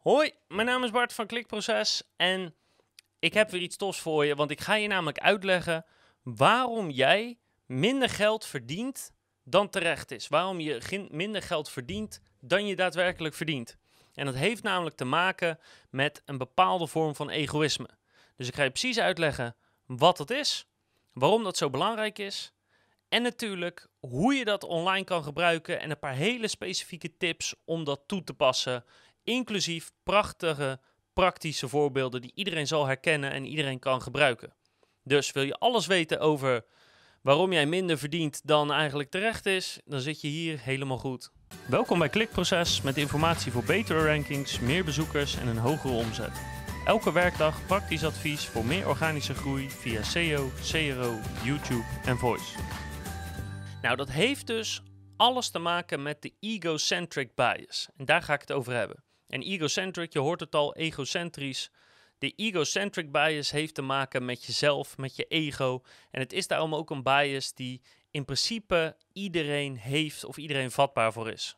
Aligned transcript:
Hoi, 0.00 0.32
mijn 0.48 0.66
naam 0.66 0.84
is 0.84 0.90
Bart 0.90 1.12
van 1.12 1.26
Klikproces 1.26 2.02
en 2.16 2.54
ik 3.18 3.34
heb 3.34 3.50
weer 3.50 3.60
iets 3.60 3.76
tofs 3.76 4.00
voor 4.00 4.24
je, 4.24 4.34
want 4.34 4.50
ik 4.50 4.60
ga 4.60 4.74
je 4.74 4.88
namelijk 4.88 5.18
uitleggen 5.18 5.84
waarom 6.22 6.90
jij 6.90 7.38
minder 7.66 8.08
geld 8.08 8.46
verdient 8.46 9.12
dan 9.44 9.68
terecht 9.68 10.10
is. 10.10 10.28
Waarom 10.28 10.60
je 10.60 11.06
minder 11.10 11.42
geld 11.42 11.70
verdient 11.70 12.20
dan 12.40 12.66
je 12.66 12.76
daadwerkelijk 12.76 13.34
verdient. 13.34 13.76
En 14.14 14.24
dat 14.24 14.34
heeft 14.34 14.62
namelijk 14.62 14.96
te 14.96 15.04
maken 15.04 15.58
met 15.90 16.22
een 16.24 16.38
bepaalde 16.38 16.86
vorm 16.86 17.14
van 17.14 17.30
egoïsme. 17.30 17.88
Dus 18.36 18.48
ik 18.48 18.54
ga 18.54 18.62
je 18.62 18.70
precies 18.70 18.98
uitleggen 18.98 19.56
wat 19.86 20.16
dat 20.16 20.30
is, 20.30 20.66
waarom 21.12 21.44
dat 21.44 21.56
zo 21.56 21.70
belangrijk 21.70 22.18
is 22.18 22.52
en 23.10 23.22
natuurlijk 23.22 23.88
hoe 23.98 24.34
je 24.34 24.44
dat 24.44 24.64
online 24.64 25.04
kan 25.04 25.22
gebruiken 25.22 25.80
en 25.80 25.90
een 25.90 25.98
paar 25.98 26.14
hele 26.14 26.48
specifieke 26.48 27.16
tips 27.16 27.54
om 27.64 27.84
dat 27.84 28.00
toe 28.06 28.24
te 28.24 28.34
passen 28.34 28.84
inclusief 29.24 29.90
prachtige 30.02 30.80
praktische 31.12 31.68
voorbeelden 31.68 32.20
die 32.20 32.32
iedereen 32.34 32.66
zal 32.66 32.86
herkennen 32.86 33.30
en 33.30 33.44
iedereen 33.44 33.78
kan 33.78 34.02
gebruiken. 34.02 34.54
Dus 35.02 35.32
wil 35.32 35.42
je 35.42 35.54
alles 35.54 35.86
weten 35.86 36.20
over 36.20 36.64
waarom 37.22 37.52
jij 37.52 37.66
minder 37.66 37.98
verdient 37.98 38.46
dan 38.46 38.72
eigenlijk 38.72 39.10
terecht 39.10 39.46
is, 39.46 39.80
dan 39.84 40.00
zit 40.00 40.20
je 40.20 40.28
hier 40.28 40.60
helemaal 40.60 40.98
goed. 40.98 41.30
Welkom 41.66 41.98
bij 41.98 42.08
Klikproces 42.08 42.82
met 42.82 42.96
informatie 42.96 43.52
voor 43.52 43.64
betere 43.64 44.06
rankings, 44.06 44.60
meer 44.60 44.84
bezoekers 44.84 45.36
en 45.36 45.46
een 45.46 45.58
hogere 45.58 45.92
omzet. 45.92 46.40
Elke 46.84 47.12
werkdag 47.12 47.66
praktisch 47.66 48.04
advies 48.04 48.46
voor 48.46 48.64
meer 48.64 48.88
organische 48.88 49.34
groei 49.34 49.70
via 49.70 50.02
SEO, 50.02 50.50
CRO, 50.70 51.18
YouTube 51.44 51.84
en 52.04 52.18
Voice. 52.18 52.58
Nou, 53.82 53.96
dat 53.96 54.10
heeft 54.10 54.46
dus 54.46 54.82
alles 55.16 55.50
te 55.50 55.58
maken 55.58 56.02
met 56.02 56.22
de 56.22 56.32
egocentric 56.40 57.34
bias. 57.34 57.88
En 57.96 58.04
daar 58.04 58.22
ga 58.22 58.34
ik 58.34 58.40
het 58.40 58.52
over 58.52 58.72
hebben. 58.72 59.04
En 59.30 59.42
egocentric, 59.42 60.12
je 60.12 60.18
hoort 60.18 60.40
het 60.40 60.54
al, 60.54 60.76
egocentrisch. 60.76 61.70
De 62.18 62.32
egocentric 62.36 63.12
bias 63.12 63.50
heeft 63.50 63.74
te 63.74 63.82
maken 63.82 64.24
met 64.24 64.44
jezelf, 64.44 64.96
met 64.96 65.16
je 65.16 65.24
ego. 65.24 65.82
En 66.10 66.20
het 66.20 66.32
is 66.32 66.46
daarom 66.46 66.74
ook 66.74 66.90
een 66.90 67.02
bias 67.02 67.54
die 67.54 67.82
in 68.10 68.24
principe 68.24 68.96
iedereen 69.12 69.76
heeft 69.76 70.24
of 70.24 70.36
iedereen 70.36 70.70
vatbaar 70.70 71.12
voor 71.12 71.30
is. 71.30 71.56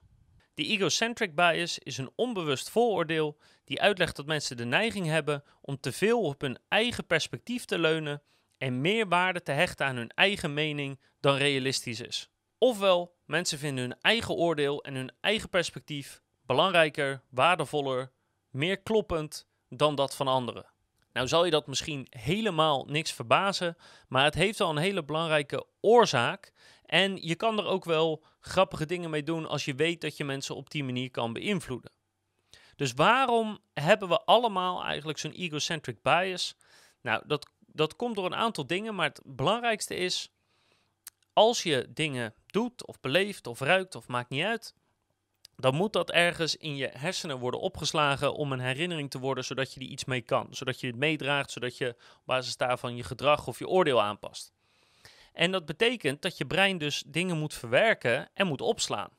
De 0.54 0.64
egocentric 0.64 1.34
bias 1.34 1.78
is 1.78 1.98
een 1.98 2.10
onbewust 2.16 2.70
vooroordeel 2.70 3.38
die 3.64 3.80
uitlegt 3.80 4.16
dat 4.16 4.26
mensen 4.26 4.56
de 4.56 4.64
neiging 4.64 5.06
hebben 5.06 5.42
om 5.60 5.80
te 5.80 5.92
veel 5.92 6.22
op 6.22 6.40
hun 6.40 6.58
eigen 6.68 7.06
perspectief 7.06 7.64
te 7.64 7.78
leunen 7.78 8.22
en 8.58 8.80
meer 8.80 9.08
waarde 9.08 9.42
te 9.42 9.52
hechten 9.52 9.86
aan 9.86 9.96
hun 9.96 10.10
eigen 10.10 10.54
mening 10.54 11.00
dan 11.20 11.36
realistisch 11.36 12.00
is. 12.00 12.30
Ofwel, 12.58 13.14
mensen 13.26 13.58
vinden 13.58 13.84
hun 13.84 14.00
eigen 14.00 14.34
oordeel 14.34 14.82
en 14.82 14.94
hun 14.94 15.12
eigen 15.20 15.48
perspectief 15.48 16.22
belangrijker, 16.54 17.22
waardevoller, 17.28 18.10
meer 18.50 18.78
kloppend 18.78 19.46
dan 19.68 19.94
dat 19.94 20.16
van 20.16 20.28
anderen. 20.28 20.66
Nou 21.12 21.28
zal 21.28 21.44
je 21.44 21.50
dat 21.50 21.66
misschien 21.66 22.06
helemaal 22.10 22.84
niks 22.84 23.12
verbazen, 23.12 23.76
maar 24.08 24.24
het 24.24 24.34
heeft 24.34 24.58
wel 24.58 24.70
een 24.70 24.76
hele 24.76 25.04
belangrijke 25.04 25.66
oorzaak. 25.80 26.52
En 26.84 27.16
je 27.16 27.34
kan 27.34 27.58
er 27.58 27.66
ook 27.66 27.84
wel 27.84 28.24
grappige 28.40 28.86
dingen 28.86 29.10
mee 29.10 29.22
doen 29.22 29.46
als 29.46 29.64
je 29.64 29.74
weet 29.74 30.00
dat 30.00 30.16
je 30.16 30.24
mensen 30.24 30.56
op 30.56 30.70
die 30.70 30.84
manier 30.84 31.10
kan 31.10 31.32
beïnvloeden. 31.32 31.92
Dus 32.76 32.92
waarom 32.92 33.58
hebben 33.72 34.08
we 34.08 34.24
allemaal 34.24 34.84
eigenlijk 34.84 35.18
zo'n 35.18 35.32
egocentric 35.32 36.02
bias? 36.02 36.56
Nou, 37.00 37.22
dat, 37.26 37.50
dat 37.58 37.96
komt 37.96 38.14
door 38.14 38.26
een 38.26 38.34
aantal 38.34 38.66
dingen, 38.66 38.94
maar 38.94 39.08
het 39.08 39.20
belangrijkste 39.24 39.94
is 39.94 40.32
als 41.32 41.62
je 41.62 41.90
dingen 41.94 42.34
doet 42.46 42.86
of 42.86 43.00
beleeft 43.00 43.46
of 43.46 43.60
ruikt 43.60 43.94
of 43.94 44.08
maakt 44.08 44.30
niet 44.30 44.44
uit, 44.44 44.74
dan 45.56 45.74
moet 45.74 45.92
dat 45.92 46.10
ergens 46.10 46.56
in 46.56 46.76
je 46.76 46.90
hersenen 46.92 47.38
worden 47.38 47.60
opgeslagen 47.60 48.34
om 48.34 48.52
een 48.52 48.60
herinnering 48.60 49.10
te 49.10 49.18
worden, 49.18 49.44
zodat 49.44 49.74
je 49.74 49.80
er 49.80 49.86
iets 49.86 50.04
mee 50.04 50.20
kan. 50.20 50.46
Zodat 50.50 50.80
je 50.80 50.86
het 50.86 50.96
meedraagt, 50.96 51.50
zodat 51.50 51.76
je 51.76 51.88
op 51.88 52.22
basis 52.24 52.56
daarvan 52.56 52.96
je 52.96 53.02
gedrag 53.02 53.46
of 53.46 53.58
je 53.58 53.68
oordeel 53.68 54.02
aanpast. 54.02 54.52
En 55.32 55.52
dat 55.52 55.66
betekent 55.66 56.22
dat 56.22 56.38
je 56.38 56.46
brein 56.46 56.78
dus 56.78 57.04
dingen 57.06 57.38
moet 57.38 57.54
verwerken 57.54 58.30
en 58.34 58.46
moet 58.46 58.60
opslaan. 58.60 59.10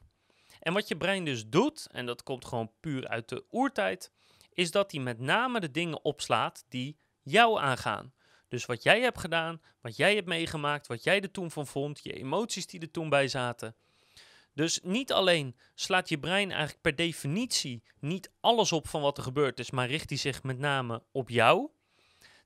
En 0.59 0.73
wat 0.73 0.87
je 0.87 0.97
brein 0.97 1.25
dus 1.25 1.47
doet, 1.47 1.87
en 1.91 2.05
dat 2.05 2.23
komt 2.23 2.45
gewoon 2.45 2.71
puur 2.79 3.07
uit 3.07 3.29
de 3.29 3.43
oertijd, 3.51 4.11
is 4.53 4.71
dat 4.71 4.91
hij 4.91 5.01
met 5.01 5.19
name 5.19 5.59
de 5.59 5.71
dingen 5.71 6.03
opslaat 6.03 6.65
die 6.69 6.97
jou 7.21 7.59
aangaan. 7.59 8.13
Dus 8.47 8.65
wat 8.65 8.83
jij 8.83 9.01
hebt 9.01 9.19
gedaan, 9.19 9.61
wat 9.81 9.95
jij 9.95 10.15
hebt 10.15 10.27
meegemaakt, 10.27 10.87
wat 10.87 11.03
jij 11.03 11.21
er 11.21 11.31
toen 11.31 11.51
van 11.51 11.67
vond, 11.67 11.99
je 12.03 12.13
emoties 12.13 12.67
die 12.67 12.79
er 12.79 12.91
toen 12.91 13.09
bij 13.09 13.27
zaten. 13.27 13.75
Dus 14.53 14.79
niet 14.83 15.13
alleen 15.13 15.55
slaat 15.75 16.09
je 16.09 16.19
brein 16.19 16.49
eigenlijk 16.51 16.81
per 16.81 16.95
definitie 16.95 17.83
niet 17.99 18.31
alles 18.39 18.71
op 18.71 18.87
van 18.87 19.01
wat 19.01 19.17
er 19.17 19.23
gebeurd 19.23 19.59
is, 19.59 19.71
maar 19.71 19.87
richt 19.87 20.09
hij 20.09 20.17
zich 20.17 20.43
met 20.43 20.59
name 20.59 21.03
op 21.11 21.29
jou. 21.29 21.69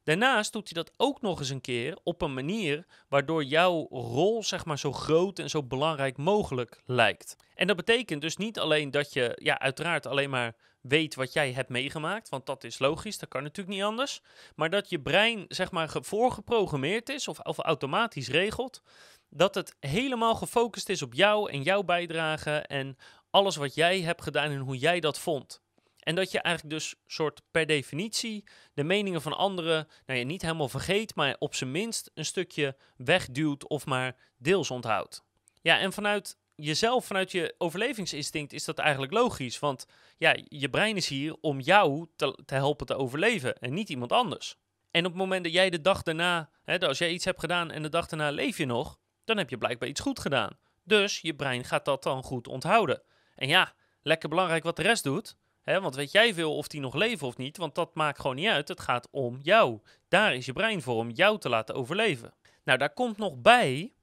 Daarnaast 0.04 0.54
doet 0.54 0.74
hij 0.74 0.84
dat 0.84 0.94
ook 0.98 1.22
nog 1.22 1.40
eens 1.40 1.50
een 1.50 1.62
keer 1.62 1.98
op 2.04 2.22
een 2.22 2.34
manier 2.34 2.86
waardoor 3.10 3.44
jouw 3.44 3.88
rol 3.90 4.44
zeg 4.44 4.66
maar 4.66 4.80
zo 4.80 4.92
groot 4.92 5.40
en 5.40 5.50
zo 5.50 5.64
belangrijk 5.64 6.18
mogelijk 6.18 6.82
lijkt. 6.86 7.36
En 7.56 7.68
dat 7.68 7.76
betekent 7.76 8.22
dus 8.22 8.38
niet 8.38 8.60
alleen 8.60 8.92
dat 8.92 9.14
je 9.14 9.40
ja, 9.42 9.60
uiteraard 9.60 10.06
alleen 10.06 10.30
maar 10.30 10.56
weet 10.82 11.16
wat 11.16 11.34
jij 11.34 11.52
hebt 11.52 11.70
meegemaakt, 11.70 12.30
want 12.30 12.46
dat 12.46 12.64
is 12.64 12.80
logisch, 12.80 13.18
dat 13.18 13.30
kan 13.30 13.44
natuurlijk 13.44 13.76
niet 13.76 13.86
anders, 13.86 14.22
maar 14.56 14.70
dat 14.70 14.90
je 14.90 15.02
brein 15.02 15.46
zeg 15.48 15.72
maar 15.72 15.90
ge- 15.90 16.04
voorgeprogrammeerd 16.04 17.10
is 17.10 17.28
of, 17.28 17.40
of 17.40 17.58
automatisch 17.58 18.30
regelt 18.30 18.82
dat 19.30 19.56
het 19.56 19.76
helemaal 19.80 20.36
gefocust 20.36 20.90
is 20.90 21.02
op 21.02 21.14
jou 21.14 21.52
en 21.52 21.62
jouw 21.62 21.84
bijdrage 21.84 22.52
en 22.52 22.98
alles 23.30 23.56
wat 23.56 23.76
jij 23.76 24.02
hebt 24.02 24.22
gedaan 24.22 24.52
en 24.52 24.60
hoe 24.60 24.78
jij 24.78 25.00
dat 25.00 25.20
vond. 25.20 25.62
En 26.00 26.16
dat 26.16 26.32
je 26.32 26.42
eigenlijk 26.42 26.76
dus 26.76 26.96
soort 27.06 27.42
per 27.52 27.66
definitie 27.66 28.44
de 28.74 28.84
meningen 28.84 29.22
van 29.22 29.38
anderen 29.38 29.88
nou 30.06 30.20
ja, 30.20 30.26
niet 30.26 30.42
helemaal 30.42 30.70
vergeet, 30.70 31.16
maar 31.16 31.36
op 31.40 31.56
zijn 31.56 31.72
minst 31.72 32.12
een 32.14 32.26
stukje 32.26 32.76
wegduwt 32.98 33.68
of 33.68 33.86
maar 33.86 34.16
deels 34.38 34.72
onthoudt. 34.72 35.24
Ja, 35.62 35.80
en 35.80 35.94
vanuit 35.94 36.38
jezelf, 36.56 37.06
vanuit 37.06 37.32
je 37.32 37.56
overlevingsinstinct 37.58 38.54
is 38.54 38.66
dat 38.66 38.78
eigenlijk 38.78 39.14
logisch, 39.14 39.60
want 39.60 39.86
ja, 40.18 40.36
je 40.44 40.70
brein 40.70 40.96
is 40.96 41.08
hier 41.08 41.36
om 41.42 41.60
jou 41.60 42.08
te, 42.16 42.40
helpen 42.46 42.86
te 42.86 42.96
overleven 42.96 43.60
en 43.60 43.74
niet 43.74 43.90
iemand 43.90 44.12
anders. 44.12 44.56
En 44.92 45.06
op 45.06 45.12
het 45.12 45.22
moment 45.22 45.44
dat 45.44 45.54
jij 45.54 45.70
de 45.70 45.82
dag 45.82 46.04
daarna, 46.04 46.50
hè, 46.64 46.80
als 46.80 46.98
jij 46.98 47.12
iets 47.12 47.26
hebt 47.26 47.40
gedaan 47.40 47.72
en 47.72 47.82
de 47.82 47.90
dag 47.90 48.08
daarna 48.08 48.32
leef 48.32 48.58
je 48.58 48.66
nog, 48.66 49.00
dan 49.28 49.38
heb 49.38 49.50
je 49.50 49.58
blijkbaar 49.58 49.90
iets 49.90 50.02
goed 50.02 50.20
gedaan. 50.20 50.58
Dus 50.84 51.20
je 51.20 51.36
brein 51.36 51.64
gaat 51.64 51.86
dat 51.86 52.04
dan 52.04 52.24
goed 52.24 52.48
onthouden. 52.48 53.02
En 53.36 53.48
ja, 53.48 53.74
lekker 54.02 54.30
belangrijk 54.30 54.64
wat 54.64 54.76
de 54.76 54.82
rest 54.82 55.04
doet. 55.04 55.36
Hè, 55.62 55.82
want 55.82 55.96
weet 55.96 56.12
jij 56.12 56.34
veel 56.34 56.56
of 56.56 56.68
die 56.68 56.80
nog 56.80 56.94
leven 56.94 57.28
of 57.28 57.38
niet? 57.38 57.58
Want 57.58 57.76
dat 57.76 57.96
maakt 57.96 58.20
gewoon 58.20 58.36
niet 58.36 58.48
uit. 58.48 58.68
Het 58.68 58.80
gaat 58.80 59.08
om 59.12 59.40
jou. 59.42 59.80
Daar 60.08 60.36
is 60.36 60.46
je 60.46 60.54
brein 60.54 60.82
voor, 60.82 60.96
om 60.96 61.10
jou 61.10 61.40
te 61.40 61.50
laten 61.50 61.76
overleven. 61.76 62.34
Nou, 62.64 62.78
daar 62.78 62.94
komt 62.94 63.18
nog 63.18 63.38
bij 63.38 63.94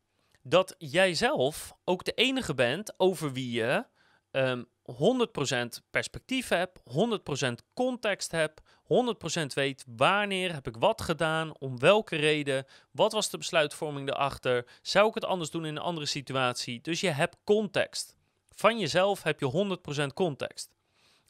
dat 0.43 0.75
jij 0.79 1.15
zelf 1.15 1.73
ook 1.85 2.05
de 2.05 2.13
enige 2.13 2.55
bent 2.55 2.95
over 2.97 3.33
wie 3.33 3.51
je 3.51 3.85
ehm 4.31 4.63
100% 4.93 5.83
perspectief 5.91 6.49
hebt, 6.49 6.81
100% 6.81 7.53
context 7.75 8.31
hebt, 8.31 8.61
100% 8.85 8.87
weet 9.55 9.85
wanneer 9.97 10.53
heb 10.53 10.67
ik 10.67 10.77
wat 10.77 11.03
gedaan, 11.03 11.59
om 11.59 11.79
welke 11.79 12.17
reden, 12.17 12.67
wat 12.91 13.13
was 13.13 13.31
de 13.31 13.39
besluitvorming 13.39 14.09
erachter, 14.09 14.67
zou 14.83 15.09
ik 15.09 15.15
het 15.15 15.25
anders 15.25 15.51
doen 15.51 15.65
in 15.65 15.77
een 15.77 15.83
andere 15.83 16.07
situatie. 16.07 16.81
Dus 16.81 17.01
je 17.01 17.11
hebt 17.11 17.37
context. 17.45 18.17
Van 18.51 18.79
jezelf 18.79 19.23
heb 19.23 19.41
je 19.41 19.79
100% 20.11 20.15
context. 20.15 20.75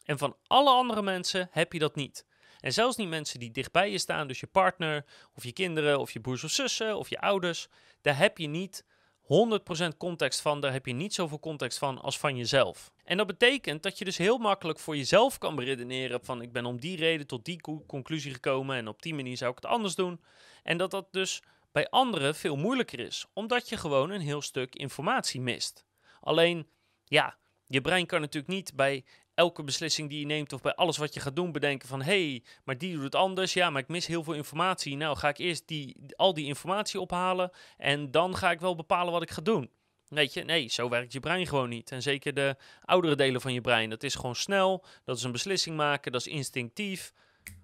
En 0.03 0.17
van 0.17 0.35
alle 0.47 0.69
andere 0.69 1.01
mensen 1.01 1.47
heb 1.51 1.73
je 1.73 1.79
dat 1.79 1.95
niet. 1.95 2.25
En 2.59 2.73
zelfs 2.73 2.97
niet 2.97 3.09
mensen 3.09 3.39
die 3.39 3.51
dichtbij 3.51 3.91
je 3.91 3.97
staan, 3.97 4.27
dus 4.27 4.39
je 4.39 4.47
partner, 4.47 5.05
of 5.35 5.43
je 5.43 5.51
kinderen, 5.51 5.99
of 5.99 6.11
je 6.11 6.19
broers 6.19 6.43
of 6.43 6.51
zussen, 6.51 6.97
of 6.97 7.09
je 7.09 7.19
ouders, 7.19 7.67
daar 8.01 8.17
heb 8.17 8.37
je 8.37 8.47
niet 8.47 8.85
100% 9.23 9.97
context 9.97 10.41
van, 10.41 10.59
daar 10.61 10.71
heb 10.71 10.85
je 10.85 10.93
niet 10.93 11.13
zoveel 11.13 11.39
context 11.39 11.77
van 11.77 12.01
als 12.01 12.19
van 12.19 12.35
jezelf. 12.35 12.91
En 13.05 13.17
dat 13.17 13.27
betekent 13.27 13.83
dat 13.83 13.97
je 13.97 14.05
dus 14.05 14.17
heel 14.17 14.37
makkelijk 14.37 14.79
voor 14.79 14.97
jezelf 14.97 15.37
kan 15.37 15.55
beredeneren 15.55 16.25
van 16.25 16.41
ik 16.41 16.51
ben 16.51 16.65
om 16.65 16.79
die 16.79 16.97
reden 16.97 17.27
tot 17.27 17.45
die 17.45 17.61
co- 17.61 17.83
conclusie 17.87 18.33
gekomen 18.33 18.75
en 18.77 18.87
op 18.87 19.01
die 19.01 19.13
manier 19.13 19.37
zou 19.37 19.51
ik 19.51 19.55
het 19.55 19.65
anders 19.65 19.95
doen. 19.95 20.21
En 20.63 20.77
dat 20.77 20.91
dat 20.91 21.07
dus 21.11 21.41
bij 21.71 21.89
anderen 21.89 22.35
veel 22.35 22.55
moeilijker 22.55 22.99
is, 22.99 23.25
omdat 23.33 23.69
je 23.69 23.77
gewoon 23.77 24.09
een 24.09 24.21
heel 24.21 24.41
stuk 24.41 24.75
informatie 24.75 25.41
mist. 25.41 25.85
Alleen, 26.21 26.67
ja, 27.03 27.37
je 27.65 27.81
brein 27.81 28.05
kan 28.05 28.21
natuurlijk 28.21 28.53
niet 28.53 28.75
bij 28.75 29.05
elke 29.33 29.63
beslissing 29.63 30.09
die 30.09 30.19
je 30.19 30.25
neemt 30.25 30.53
of 30.53 30.61
bij 30.61 30.75
alles 30.75 30.97
wat 30.97 31.13
je 31.13 31.19
gaat 31.19 31.35
doen 31.35 31.51
bedenken 31.51 31.87
van 31.87 32.01
hé, 32.01 32.29
hey, 32.29 32.43
maar 32.63 32.77
die 32.77 32.93
doet 32.93 33.03
het 33.03 33.15
anders. 33.15 33.53
Ja, 33.53 33.69
maar 33.69 33.81
ik 33.81 33.87
mis 33.87 34.07
heel 34.07 34.23
veel 34.23 34.33
informatie. 34.33 34.95
Nou, 34.95 35.17
ga 35.17 35.29
ik 35.29 35.37
eerst 35.37 35.67
die, 35.67 35.95
al 36.15 36.33
die 36.33 36.45
informatie 36.45 36.99
ophalen 36.99 37.51
en 37.77 38.11
dan 38.11 38.35
ga 38.35 38.51
ik 38.51 38.59
wel 38.59 38.75
bepalen 38.75 39.13
wat 39.13 39.21
ik 39.21 39.31
ga 39.31 39.41
doen. 39.41 39.71
Weet 40.15 40.33
je, 40.33 40.43
nee, 40.43 40.69
zo 40.69 40.89
werkt 40.89 41.13
je 41.13 41.19
brein 41.19 41.47
gewoon 41.47 41.69
niet. 41.69 41.91
En 41.91 42.01
zeker 42.01 42.33
de 42.33 42.55
oudere 42.81 43.15
delen 43.15 43.41
van 43.41 43.53
je 43.53 43.61
brein. 43.61 43.89
Dat 43.89 44.03
is 44.03 44.15
gewoon 44.15 44.35
snel, 44.35 44.85
dat 45.03 45.17
is 45.17 45.23
een 45.23 45.31
beslissing 45.31 45.75
maken, 45.75 46.11
dat 46.11 46.21
is 46.21 46.27
instinctief. 46.27 47.13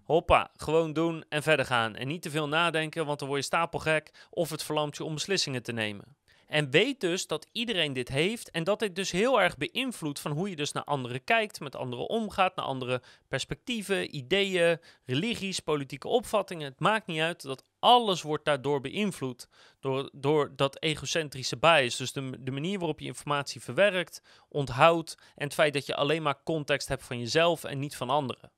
Hoppa, 0.04 0.52
gewoon 0.56 0.94
doen 0.94 1.24
en 1.30 1.44
verder 1.44 1.66
gaan. 1.66 1.96
En 1.96 2.08
niet 2.08 2.22
te 2.22 2.30
veel 2.30 2.48
nadenken, 2.48 3.06
want 3.06 3.20
dan 3.20 3.28
word 3.28 3.40
je 3.40 3.46
stapelgek 3.46 4.12
of 4.30 4.50
het 4.50 4.64
verlamt 4.64 4.98
je 4.98 5.04
om 5.04 5.14
beslissingen 5.14 5.64
te 5.64 5.72
nemen. 5.72 6.16
En 6.52 6.70
weet 6.70 7.00
dus 7.00 7.28
dat 7.28 7.48
iedereen 7.52 7.94
dit 7.94 8.10
heeft 8.10 8.52
en 8.52 8.64
dat 8.64 8.80
dit 8.80 8.96
dus 8.96 9.12
heel 9.12 9.42
erg 9.42 9.58
beïnvloedt 9.58 10.20
van 10.20 10.32
hoe 10.32 10.50
je 10.50 10.56
dus 10.56 10.72
naar 10.72 10.84
anderen 10.84 11.24
kijkt, 11.24 11.60
met 11.60 11.76
anderen 11.76 12.10
omgaat, 12.10 12.56
naar 12.56 12.66
andere 12.66 13.02
perspectieven, 13.28 14.16
ideeën, 14.16 14.80
religies, 15.06 15.60
politieke 15.60 16.08
opvattingen. 16.08 16.70
Het 16.70 16.80
maakt 16.80 17.08
niet 17.08 17.20
uit 17.20 17.42
dat 17.42 17.64
alles 17.80 18.22
wordt 18.22 18.46
daardoor 18.46 18.82
beïnvloed 18.82 19.48
door, 19.80 20.10
door 20.14 20.54
dat 20.56 20.82
egocentrische 20.82 21.58
bias. 21.58 21.98
Dus 21.98 22.12
de, 22.12 22.44
de 22.44 22.52
manier 22.52 22.78
waarop 22.78 23.00
je 23.00 23.06
informatie 23.06 23.62
verwerkt, 23.62 24.22
onthoudt 24.50 25.16
en 25.36 25.44
het 25.44 25.54
feit 25.54 25.74
dat 25.74 25.86
je 25.86 25.96
alleen 25.96 26.22
maar 26.22 26.44
context 26.44 26.88
hebt 26.88 27.04
van 27.04 27.20
jezelf 27.20 27.64
en 27.64 27.80
niet 27.80 27.96
van 27.96 28.10
anderen. 28.10 28.52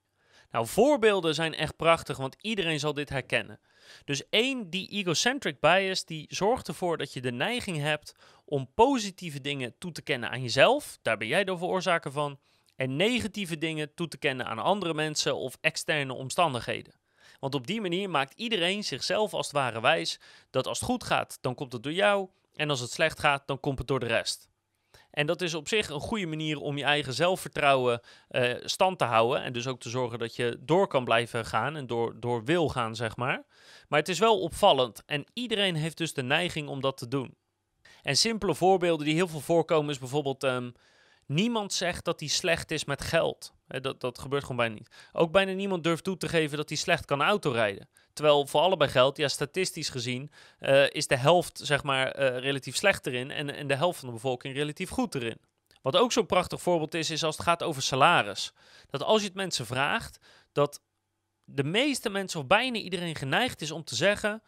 Nou, 0.52 0.68
voorbeelden 0.68 1.36
zijn 1.36 1.54
echt 1.54 1.76
prachtig, 1.76 2.18
want 2.18 2.36
iedereen 2.42 2.80
zal 2.80 2.94
dit 2.94 3.10
herkennen. 3.10 3.60
Dus 4.06 4.30
één, 4.30 4.70
die 4.70 4.90
egocentric 4.90 5.60
bias, 5.60 6.06
die 6.06 6.26
zorgt 6.30 6.68
ervoor 6.68 6.98
dat 6.98 7.14
je 7.14 7.22
de 7.22 7.32
neiging 7.32 7.78
hebt 7.78 8.16
om 8.46 8.70
positieve 8.76 9.42
dingen 9.42 9.78
toe 9.78 9.92
te 9.92 10.02
kennen 10.02 10.30
aan 10.30 10.42
jezelf. 10.42 10.98
Daar 11.02 11.18
ben 11.18 11.28
jij 11.28 11.44
de 11.44 11.58
veroorzaker 11.58 12.12
van. 12.12 12.40
En 12.76 12.96
negatieve 12.96 13.58
dingen 13.58 13.94
toe 13.94 14.08
te 14.08 14.18
kennen 14.18 14.46
aan 14.46 14.60
andere 14.60 14.94
mensen 14.94 15.36
of 15.36 15.58
externe 15.62 16.14
omstandigheden. 16.14 16.94
Want 17.40 17.56
op 17.56 17.68
die 17.68 17.82
manier 17.82 18.10
maakt 18.10 18.34
iedereen 18.36 18.84
zichzelf 18.84 19.34
als 19.34 19.46
het 19.46 19.56
ware 19.56 19.82
wijs 19.82 20.20
dat 20.50 20.68
als 20.68 20.80
het 20.80 20.90
goed 20.90 21.04
gaat, 21.04 21.38
dan 21.42 21.56
komt 21.56 21.74
het 21.74 21.84
door 21.84 21.94
jou. 21.94 22.30
En 22.56 22.70
als 22.70 22.80
het 22.80 22.92
slecht 22.92 23.20
gaat, 23.20 23.48
dan 23.48 23.60
komt 23.60 23.78
het 23.78 23.88
door 23.88 24.00
de 24.00 24.06
rest. 24.06 24.50
En 25.14 25.26
dat 25.26 25.42
is 25.42 25.54
op 25.54 25.68
zich 25.68 25.90
een 25.90 26.00
goede 26.00 26.26
manier 26.26 26.60
om 26.60 26.78
je 26.78 26.84
eigen 26.84 27.14
zelfvertrouwen 27.14 28.02
uh, 28.30 28.54
stand 28.64 28.98
te 28.98 29.06
houden. 29.06 29.44
En 29.44 29.54
dus 29.54 29.68
ook 29.68 29.80
te 29.80 29.90
zorgen 29.90 30.20
dat 30.20 30.36
je 30.36 30.58
door 30.60 30.88
kan 30.88 31.04
blijven 31.04 31.46
gaan 31.46 31.76
en 31.76 31.88
door, 31.88 32.20
door 32.20 32.44
wil 32.44 32.70
gaan, 32.70 32.96
zeg 32.96 33.16
maar. 33.16 33.44
Maar 33.88 34.00
het 34.00 34.10
is 34.10 34.20
wel 34.20 34.40
opvallend. 34.40 35.04
En 35.06 35.26
iedereen 35.34 35.76
heeft 35.76 35.98
dus 35.98 36.14
de 36.14 36.24
neiging 36.24 36.68
om 36.68 36.82
dat 36.82 36.98
te 36.98 37.08
doen. 37.08 37.36
En 38.02 38.18
simpele 38.18 38.56
voorbeelden 38.56 39.06
die 39.06 39.16
heel 39.16 39.28
veel 39.28 39.40
voorkomen 39.40 39.90
is 39.90 40.00
bijvoorbeeld... 40.00 40.44
Um, 40.44 40.74
niemand 41.26 41.74
zegt 41.74 42.06
dat 42.06 42.20
hij 42.20 42.30
slecht 42.30 42.72
is 42.72 42.86
met 42.86 43.02
geld. 43.02 43.54
Dat, 43.82 44.02
dat 44.02 44.20
gebeurt 44.20 44.42
gewoon 44.42 44.58
bijna 44.58 44.74
niet. 44.74 44.90
Ook 45.12 45.32
bijna 45.32 45.52
niemand 45.52 45.84
durft 45.84 46.04
toe 46.04 46.18
te 46.18 46.30
geven 46.30 46.58
dat 46.58 46.70
hij 46.70 46.78
slecht 46.78 47.06
kan 47.06 47.22
autorijden. 47.22 47.90
Terwijl 48.14 48.48
voor 48.48 48.62
allebei 48.62 48.90
geldt, 48.90 49.18
ja, 49.18 49.28
statistisch 49.28 49.90
gezien 49.90 50.32
uh, 50.60 50.90
is 50.90 51.08
de 51.08 51.18
helft 51.18 51.60
zeg 51.64 51.84
maar 51.84 52.20
uh, 52.20 52.38
relatief 52.38 52.76
slecht 52.76 53.06
erin 53.06 53.32
en, 53.32 53.56
en 53.56 53.68
de 53.68 53.76
helft 53.76 54.00
van 54.00 54.08
de 54.08 54.14
bevolking 54.14 54.56
relatief 54.56 54.90
goed 54.90 55.16
erin. 55.16 55.38
Wat 55.82 55.96
ook 55.96 56.12
zo'n 56.12 56.26
prachtig 56.26 56.62
voorbeeld 56.62 56.94
is, 56.94 57.10
is 57.10 57.24
als 57.24 57.36
het 57.36 57.46
gaat 57.46 57.64
over 57.64 57.82
salaris. 57.82 58.54
Dat 58.90 59.04
als 59.04 59.22
je 59.22 59.28
het 59.28 59.36
mensen 59.36 59.66
vraagt, 59.66 60.18
dat 60.52 60.82
de 61.44 61.64
meeste 61.64 62.10
mensen 62.10 62.40
of 62.40 62.48
bijna 62.48 62.78
iedereen 62.78 63.16
geneigd 63.16 63.62
is 63.62 63.72
om 63.72 63.84
te 63.84 63.96
zeggen: 63.96 64.44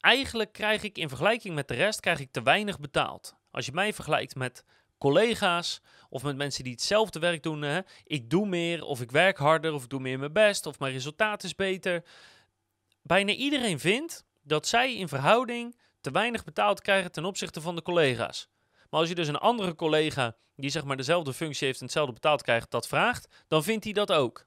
eigenlijk 0.00 0.52
krijg 0.52 0.82
ik 0.82 0.98
in 0.98 1.08
vergelijking 1.08 1.54
met 1.54 1.68
de 1.68 1.74
rest 1.74 2.00
krijg 2.00 2.20
ik 2.20 2.32
te 2.32 2.42
weinig 2.42 2.78
betaald. 2.78 3.36
Als 3.50 3.66
je 3.66 3.72
mij 3.72 3.92
vergelijkt 3.92 4.34
met 4.34 4.64
collega's 4.98 5.80
of 6.10 6.22
met 6.22 6.36
mensen 6.36 6.64
die 6.64 6.72
hetzelfde 6.72 7.18
werk 7.18 7.42
doen, 7.42 7.62
hè, 7.62 7.80
ik 8.04 8.30
doe 8.30 8.46
meer 8.46 8.84
of 8.84 9.00
ik 9.00 9.10
werk 9.10 9.38
harder 9.38 9.72
of 9.72 9.82
ik 9.82 9.88
doe 9.88 10.00
meer 10.00 10.18
mijn 10.18 10.32
best 10.32 10.66
of 10.66 10.78
mijn 10.78 10.92
resultaat 10.92 11.42
is 11.42 11.54
beter 11.54 12.04
bijna 13.02 13.32
iedereen 13.32 13.80
vindt 13.80 14.24
dat 14.42 14.66
zij 14.66 14.94
in 14.94 15.08
verhouding 15.08 15.78
te 16.00 16.10
weinig 16.10 16.44
betaald 16.44 16.80
krijgen 16.80 17.12
ten 17.12 17.24
opzichte 17.24 17.60
van 17.60 17.74
de 17.74 17.82
collega's. 17.82 18.48
Maar 18.90 19.00
als 19.00 19.08
je 19.08 19.14
dus 19.14 19.28
een 19.28 19.36
andere 19.36 19.74
collega 19.74 20.36
die 20.56 20.70
zeg 20.70 20.84
maar 20.84 20.96
dezelfde 20.96 21.32
functie 21.32 21.66
heeft 21.66 21.78
en 21.78 21.84
hetzelfde 21.84 22.12
betaald 22.12 22.42
krijgt, 22.42 22.70
dat 22.70 22.88
vraagt, 22.88 23.44
dan 23.48 23.62
vindt 23.62 23.84
hij 23.84 23.92
dat 23.92 24.12
ook. 24.12 24.46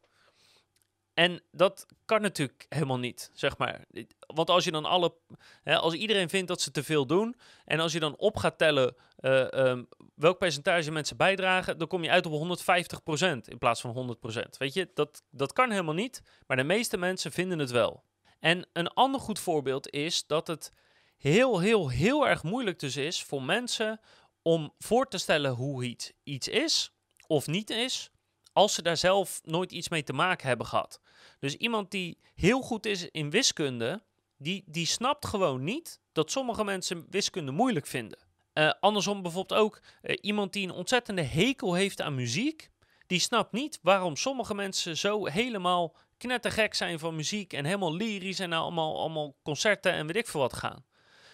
En 1.21 1.41
dat 1.51 1.85
kan 2.05 2.21
natuurlijk 2.21 2.65
helemaal 2.69 2.99
niet, 2.99 3.31
zeg 3.33 3.57
maar. 3.57 3.85
Want 4.17 4.49
als 4.49 4.63
je 4.63 4.71
dan 4.71 4.85
alle, 4.85 5.13
hè, 5.63 5.77
als 5.77 5.93
iedereen 5.93 6.29
vindt 6.29 6.47
dat 6.47 6.61
ze 6.61 6.71
te 6.71 6.83
veel 6.83 7.05
doen, 7.05 7.35
en 7.65 7.79
als 7.79 7.93
je 7.93 7.99
dan 7.99 8.17
op 8.17 8.37
gaat 8.37 8.57
tellen 8.57 8.95
uh, 9.19 9.47
um, 9.47 9.87
welk 10.15 10.37
percentage 10.37 10.91
mensen 10.91 11.17
bijdragen, 11.17 11.77
dan 11.77 11.87
kom 11.87 12.03
je 12.03 12.09
uit 12.09 12.25
op 12.25 12.59
150% 12.59 13.37
in 13.45 13.57
plaats 13.57 13.81
van 13.81 14.17
100%. 14.31 14.41
Weet 14.57 14.73
je, 14.73 14.89
dat, 14.93 15.23
dat 15.31 15.53
kan 15.53 15.69
helemaal 15.69 15.93
niet, 15.93 16.21
maar 16.47 16.57
de 16.57 16.63
meeste 16.63 16.97
mensen 16.97 17.31
vinden 17.31 17.59
het 17.59 17.71
wel. 17.71 18.03
En 18.39 18.67
een 18.73 18.87
ander 18.87 19.21
goed 19.21 19.39
voorbeeld 19.39 19.89
is 19.89 20.27
dat 20.27 20.47
het 20.47 20.73
heel, 21.17 21.59
heel, 21.59 21.89
heel 21.89 22.27
erg 22.27 22.43
moeilijk 22.43 22.79
dus 22.79 22.95
is 22.95 23.23
voor 23.23 23.43
mensen 23.43 23.99
om 24.41 24.73
voor 24.77 25.07
te 25.07 25.17
stellen 25.17 25.51
hoe 25.51 25.83
iets, 25.83 26.11
iets 26.23 26.47
is 26.47 26.93
of 27.27 27.47
niet 27.47 27.69
is, 27.69 28.11
als 28.53 28.73
ze 28.73 28.81
daar 28.81 28.97
zelf 28.97 29.41
nooit 29.43 29.71
iets 29.71 29.89
mee 29.89 30.03
te 30.03 30.13
maken 30.13 30.47
hebben 30.47 30.65
gehad. 30.65 31.01
Dus 31.39 31.55
iemand 31.55 31.91
die 31.91 32.17
heel 32.35 32.61
goed 32.61 32.85
is 32.85 33.09
in 33.09 33.29
wiskunde, 33.29 34.01
die, 34.37 34.63
die 34.65 34.85
snapt 34.85 35.25
gewoon 35.25 35.63
niet 35.63 35.99
dat 36.11 36.31
sommige 36.31 36.63
mensen 36.63 37.05
wiskunde 37.09 37.51
moeilijk 37.51 37.87
vinden. 37.87 38.19
Uh, 38.53 38.71
andersom 38.79 39.21
bijvoorbeeld 39.21 39.59
ook 39.59 39.81
uh, 40.01 40.15
iemand 40.21 40.53
die 40.53 40.67
een 40.67 40.73
ontzettende 40.73 41.21
hekel 41.21 41.73
heeft 41.73 42.01
aan 42.01 42.15
muziek, 42.15 42.69
die 43.07 43.19
snapt 43.19 43.51
niet 43.51 43.79
waarom 43.81 44.15
sommige 44.15 44.55
mensen 44.55 44.97
zo 44.97 45.25
helemaal 45.25 45.95
knettergek 46.17 46.73
zijn 46.73 46.99
van 46.99 47.15
muziek 47.15 47.53
en 47.53 47.65
helemaal 47.65 47.95
lyrisch 47.95 48.39
en 48.39 48.53
allemaal, 48.53 48.99
allemaal 48.99 49.35
concerten 49.43 49.93
en 49.93 50.07
weet 50.07 50.15
ik 50.15 50.27
veel 50.27 50.39
wat 50.39 50.53
gaan. 50.53 50.85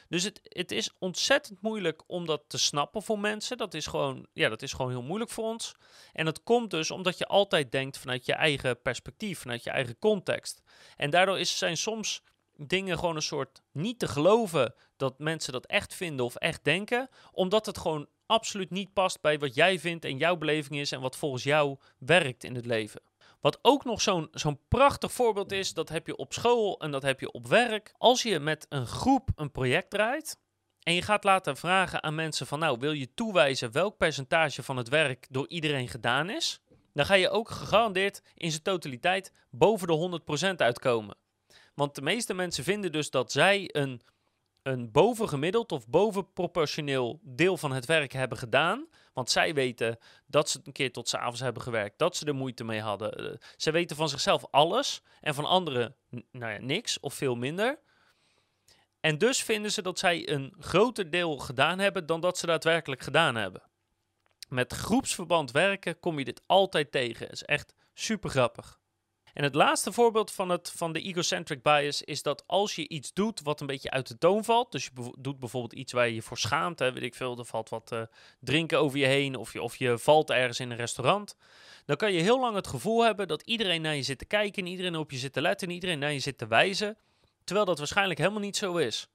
Dus 0.10 0.24
het, 0.24 0.40
het 0.44 0.72
is 0.72 0.90
ontzettend 1.00 1.62
moeilijk 1.62 2.04
om 2.08 2.26
dat 2.26 2.44
te 2.48 2.58
snappen 2.58 3.04
voor 3.04 3.20
mensen. 3.20 3.58
Dat 3.58 3.74
is, 3.74 3.88
gewoon, 3.88 4.28
ja, 4.34 4.50
dat 4.50 4.62
is 4.62 4.74
gewoon 4.74 4.92
heel 4.92 5.02
moeilijk 5.02 5.32
voor 5.32 5.44
ons. 5.44 5.76
En 6.14 6.26
dat 6.26 6.44
komt 6.44 6.72
dus 6.72 6.92
omdat 6.92 7.18
je 7.18 7.26
altijd 7.26 7.72
denkt 7.72 7.98
vanuit 7.98 8.26
je 8.26 8.34
eigen 8.34 8.82
perspectief, 8.82 9.40
vanuit 9.40 9.64
je 9.64 9.70
eigen 9.70 10.00
context. 10.00 10.62
En 10.96 11.10
daardoor 11.10 11.40
is, 11.40 11.58
zijn 11.58 11.78
soms 11.78 12.22
dingen 12.56 13.00
gewoon 13.00 13.16
een 13.16 13.22
soort 13.22 13.62
niet 13.72 14.00
te 14.00 14.08
geloven 14.08 14.74
dat 14.98 15.20
mensen 15.20 15.54
dat 15.54 15.66
echt 15.66 15.94
vinden 15.94 16.26
of 16.26 16.36
echt 16.36 16.64
denken, 16.64 17.10
omdat 17.32 17.66
het 17.66 17.78
gewoon 17.78 18.08
absoluut 18.26 18.70
niet 18.70 18.94
past 18.94 19.22
bij 19.22 19.40
wat 19.40 19.56
jij 19.56 19.80
vindt 19.80 20.06
en 20.06 20.18
jouw 20.18 20.36
beleving 20.36 20.80
is 20.80 20.92
en 20.92 21.02
wat 21.02 21.16
volgens 21.16 21.44
jou 21.44 21.78
werkt 21.98 22.44
in 22.44 22.56
het 22.56 22.66
leven. 22.66 23.02
Wat 23.42 23.60
ook 23.62 23.86
nog 23.86 24.02
zo'n 24.02 24.28
zo'n 24.32 24.60
prachtig 24.68 25.12
voorbeeld 25.12 25.52
is, 25.52 25.74
dat 25.74 25.90
heb 25.90 26.08
je 26.08 26.16
op 26.16 26.34
school 26.34 26.80
en 26.80 26.92
dat 26.92 27.04
heb 27.04 27.20
je 27.20 27.32
op 27.32 27.48
werk. 27.48 27.94
Als 27.98 28.24
je 28.24 28.40
met 28.40 28.66
een 28.70 28.88
groep 28.88 29.30
een 29.36 29.52
project 29.52 29.90
draait 29.90 30.40
en 30.84 30.94
je 30.94 31.02
gaat 31.02 31.24
laten 31.24 31.58
vragen 31.58 32.04
aan 32.04 32.16
mensen 32.16 32.48
van 32.48 32.60
nou, 32.60 32.78
wil 32.80 32.92
je 32.92 33.14
toewijzen 33.14 33.72
welk 33.72 33.98
percentage 33.98 34.64
van 34.64 34.78
het 34.78 34.90
werk 34.90 35.28
door 35.30 35.48
iedereen 35.48 35.88
gedaan 35.88 36.30
is? 36.30 36.62
Dan 36.94 37.06
ga 37.06 37.14
je 37.14 37.30
ook 37.30 37.50
gegarandeerd 37.50 38.22
in 38.34 38.52
zijn 38.52 38.64
totaliteit 38.64 39.34
boven 39.50 39.88
de 39.88 40.22
100% 40.54 40.56
uitkomen. 40.56 41.18
Want 41.74 41.96
de 41.96 42.02
meeste 42.02 42.34
mensen 42.34 42.64
vinden 42.64 42.92
dus 42.92 43.10
dat 43.10 43.32
zij 43.32 43.70
een, 43.72 44.02
een 44.64 44.92
bovengemiddeld 44.92 45.72
of 45.72 45.88
bovenproportioneel 45.88 47.20
deel 47.24 47.58
van 47.58 47.72
het 47.72 47.86
werk 47.86 48.12
hebben 48.12 48.38
gedaan. 48.38 48.88
Want 49.18 49.30
zij 49.30 49.54
weten 49.54 49.98
dat 50.26 50.50
ze 50.50 50.60
een 50.64 50.72
keer 50.72 50.92
tot 50.92 51.10
s'avonds 51.10 51.40
hebben 51.40 51.62
gewerkt, 51.62 51.98
dat 51.98 52.16
ze 52.16 52.26
er 52.26 52.36
moeite 52.36 52.64
mee 52.64 52.82
hadden. 52.82 53.24
Uh, 53.24 53.38
ze 53.56 53.72
weten 53.72 53.96
van 53.96 54.10
zichzelf 54.10 54.46
alles 54.52 55.02
en 55.22 55.34
van 55.34 55.46
anderen 55.46 55.96
nou 56.32 56.54
ja, 56.54 56.60
niks 56.60 57.00
of 57.00 57.14
veel 57.14 57.36
minder. 57.36 57.80
En 59.00 59.18
dus 59.18 59.44
vinden 59.44 59.72
ze 59.72 59.82
dat 59.82 60.00
zij 60.00 60.30
een 60.30 60.56
groter 60.60 61.10
deel 61.10 61.38
gedaan 61.38 61.80
hebben 61.80 62.06
dan 62.06 62.20
dat 62.22 62.38
ze 62.38 62.46
daadwerkelijk 62.46 63.02
gedaan 63.02 63.36
hebben. 63.36 63.62
Met 64.50 64.74
groepsverband 64.74 65.52
werken 65.52 66.00
kom 66.00 66.20
je 66.20 66.26
dit 66.26 66.42
altijd 66.46 66.92
tegen. 66.92 67.30
Is 67.30 67.44
echt 67.44 67.74
super 67.94 68.30
grappig. 68.30 68.80
En 69.34 69.44
het 69.44 69.56
laatste 69.56 69.92
voorbeeld 69.92 70.32
van, 70.32 70.50
het, 70.50 70.72
van 70.76 70.94
de 70.94 71.02
egocentric 71.02 71.62
bias 71.62 72.02
is 72.02 72.22
dat 72.22 72.44
als 72.48 72.76
je 72.76 72.88
iets 72.88 73.14
doet 73.14 73.42
wat 73.42 73.62
een 73.62 73.68
beetje 73.68 73.92
uit 73.92 74.08
de 74.08 74.18
toon 74.18 74.44
valt, 74.44 74.72
dus 74.72 74.84
je 74.84 75.12
doet 75.20 75.40
bijvoorbeeld 75.40 75.74
iets 75.74 75.94
waar 75.94 76.08
je 76.08 76.14
je 76.14 76.22
voor 76.22 76.38
schaamt, 76.38 76.80
hè, 76.80 76.94
weet 76.94 77.04
ik 77.04 77.16
veel, 77.16 77.38
er 77.38 77.46
valt 77.46 77.70
wat 77.70 77.92
uh, 77.92 78.02
drinken 78.40 78.80
over 78.80 78.98
je 78.98 79.06
heen 79.06 79.36
of 79.36 79.54
je, 79.54 79.62
of 79.62 79.76
je 79.76 79.98
valt 79.98 80.30
ergens 80.30 80.60
in 80.60 80.72
een 80.72 80.78
restaurant, 80.78 81.36
dan 81.86 81.96
kan 81.96 82.14
je 82.14 82.22
heel 82.22 82.40
lang 82.40 82.56
het 82.56 82.68
gevoel 82.68 83.04
hebben 83.04 83.28
dat 83.28 83.42
iedereen 83.42 83.82
naar 83.82 83.96
je 83.96 84.04
zit 84.04 84.18
te 84.20 84.26
kijken 84.26 84.64
en 84.64 84.70
iedereen 84.70 84.96
op 84.96 85.12
je 85.12 85.18
zit 85.18 85.34
te 85.34 85.42
letten 85.42 85.68
en 85.68 85.74
iedereen 85.74 86.00
naar 86.00 86.14
je 86.14 86.20
zit 86.20 86.38
te 86.38 86.48
wijzen, 86.48 86.98
terwijl 87.44 87.66
dat 87.66 87.78
waarschijnlijk 87.78 88.20
helemaal 88.20 88.42
niet 88.42 88.58
zo 88.58 88.78
is. 88.78 89.10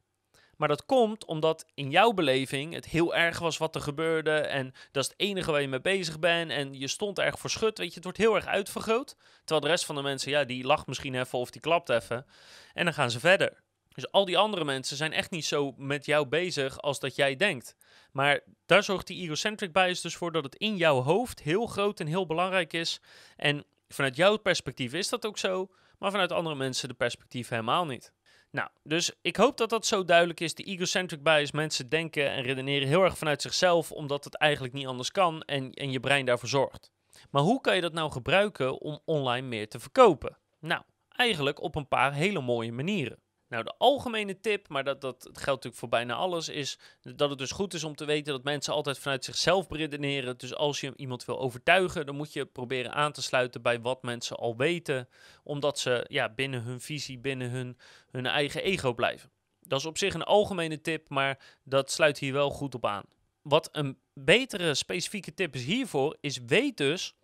Maar 0.63 0.71
dat 0.71 0.87
komt 0.87 1.25
omdat 1.25 1.67
in 1.75 1.91
jouw 1.91 2.13
beleving 2.13 2.75
het 2.75 2.85
heel 2.87 3.15
erg 3.15 3.39
was 3.39 3.59
wat 3.59 3.75
er 3.75 3.81
gebeurde. 3.81 4.31
En 4.31 4.75
dat 4.91 5.05
is 5.05 5.11
het 5.11 5.21
enige 5.21 5.51
waar 5.51 5.61
je 5.61 5.69
mee 5.69 5.81
bezig 5.81 6.19
bent. 6.19 6.51
En 6.51 6.79
je 6.79 6.89
stond 6.89 7.19
erg 7.19 7.39
voor 7.39 7.51
schut. 7.51 7.79
Weet 7.79 7.89
je, 7.89 7.95
het 7.95 8.05
wordt 8.05 8.19
heel 8.19 8.35
erg 8.35 8.47
uitvergroot. 8.47 9.17
Terwijl 9.39 9.61
de 9.61 9.69
rest 9.69 9.85
van 9.85 9.95
de 9.95 10.03
mensen, 10.03 10.31
ja, 10.31 10.45
die 10.45 10.65
lacht 10.65 10.87
misschien 10.87 11.15
even 11.15 11.39
of 11.39 11.51
die 11.51 11.61
klapt 11.61 11.89
even. 11.89 12.27
En 12.73 12.85
dan 12.85 12.95
gaan 12.95 13.11
ze 13.11 13.21
verder. 13.21 13.63
Dus 13.89 14.11
al 14.11 14.25
die 14.25 14.39
andere 14.39 14.65
mensen 14.65 14.97
zijn 14.97 15.13
echt 15.13 15.31
niet 15.31 15.45
zo 15.45 15.75
met 15.77 16.07
jou 16.07 16.27
bezig 16.27 16.81
als 16.81 17.01
dat 17.01 17.17
jij 17.17 17.37
denkt. 17.37 17.77
Maar 18.13 18.41
daar 18.67 18.83
zorgt 18.83 19.07
die 19.07 19.23
egocentric 19.23 19.73
bias 19.73 20.01
dus 20.01 20.17
voor 20.17 20.33
dat 20.33 20.45
het 20.45 20.55
in 20.55 20.77
jouw 20.77 21.03
hoofd 21.03 21.41
heel 21.41 21.67
groot 21.67 22.01
en 22.01 22.07
heel 22.07 22.27
belangrijk 22.27 22.73
is. 22.73 23.01
En 23.37 23.65
vanuit 23.89 24.17
jouw 24.17 24.37
perspectief 24.37 24.93
is 24.93 25.09
dat 25.09 25.27
ook 25.27 25.39
zo. 25.39 25.71
Maar 25.99 26.11
vanuit 26.11 26.33
andere 26.33 26.57
mensen 26.57 26.89
de 26.89 26.95
perspectief 26.95 27.49
helemaal 27.49 27.87
niet. 27.87 28.13
Nou, 28.53 28.69
dus 28.83 29.13
ik 29.21 29.37
hoop 29.37 29.57
dat 29.57 29.71
dat 29.71 29.87
zo 29.87 30.05
duidelijk 30.05 30.41
is. 30.41 30.55
De 30.55 30.63
egocentric 30.63 31.23
bias, 31.23 31.53
mensen 31.53 31.89
denken 31.89 32.31
en 32.31 32.43
redeneren 32.43 32.89
heel 32.89 33.03
erg 33.03 33.19
vanuit 33.19 33.43
zichzelf, 33.43 33.93
omdat 33.93 34.25
het 34.25 34.37
eigenlijk 34.37 34.75
niet 34.75 34.87
anders 34.87 35.11
kan 35.11 35.43
en, 35.43 35.73
en 35.73 35.91
je 35.91 36.01
brein 36.01 36.27
daarvoor 36.27 36.49
zorgt. 36.49 36.91
Maar 37.31 37.43
hoe 37.43 37.61
kan 37.61 37.75
je 37.75 37.81
dat 37.81 37.93
nou 37.93 38.11
gebruiken 38.11 38.81
om 38.81 39.01
online 39.05 39.47
meer 39.47 39.69
te 39.69 39.81
verkopen? 39.81 40.39
Nou, 40.61 40.83
eigenlijk 41.09 41.61
op 41.61 41.75
een 41.75 41.89
paar 41.89 42.13
hele 42.13 42.41
mooie 42.41 42.73
manieren. 42.73 43.19
Nou, 43.53 43.65
de 43.65 43.75
algemene 43.79 44.41
tip, 44.41 44.69
maar 44.69 44.85
dat, 44.85 45.01
dat 45.01 45.23
geldt 45.23 45.47
natuurlijk 45.47 45.77
voor 45.77 45.89
bijna 45.89 46.15
alles, 46.15 46.49
is 46.49 46.79
dat 47.03 47.31
het 47.31 47.39
dus 47.39 47.51
goed 47.51 47.75
is 47.75 47.85
om 47.85 47.95
te 47.95 48.05
weten 48.05 48.33
dat 48.33 48.45
mensen 48.45 48.73
altijd 48.73 48.99
vanuit 48.99 49.25
zichzelf 49.25 49.67
redeneren. 49.71 50.39
Dus 50.39 50.55
als 50.55 50.81
je 50.81 50.93
iemand 50.97 51.25
wil 51.25 51.41
overtuigen, 51.41 52.07
dan 52.07 52.15
moet 52.15 52.33
je 52.33 52.47
proberen 52.47 52.93
aan 52.93 53.13
te 53.13 53.23
sluiten 53.23 53.63
bij 53.63 53.81
wat 53.81 54.03
mensen 54.03 54.37
al 54.37 54.57
weten, 54.57 55.09
omdat 55.43 55.79
ze 55.79 56.05
ja, 56.09 56.29
binnen 56.29 56.63
hun 56.63 56.81
visie, 56.81 57.19
binnen 57.19 57.51
hun, 57.51 57.79
hun 58.11 58.27
eigen 58.27 58.63
ego 58.63 58.95
blijven. 58.95 59.31
Dat 59.61 59.79
is 59.79 59.87
op 59.87 59.99
zich 59.99 60.15
een 60.15 60.23
algemene 60.23 60.81
tip, 60.81 61.09
maar 61.09 61.39
dat 61.65 61.91
sluit 61.91 62.19
hier 62.19 62.33
wel 62.33 62.51
goed 62.51 62.75
op 62.75 62.87
aan. 62.87 63.05
Wat 63.43 63.69
een 63.73 63.99
betere 64.13 64.75
specifieke 64.75 65.35
tip 65.35 65.55
is 65.55 65.65
hiervoor, 65.65 66.17
is 66.21 66.39
weet 66.47 66.77
dus 66.77 67.15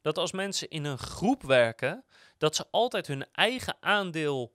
dat 0.00 0.18
als 0.18 0.32
mensen 0.32 0.68
in 0.68 0.84
een 0.84 0.98
groep 0.98 1.42
werken, 1.42 2.04
dat 2.38 2.56
ze 2.56 2.64
altijd 2.70 3.06
hun 3.06 3.26
eigen 3.32 3.76
aandeel 3.80 4.54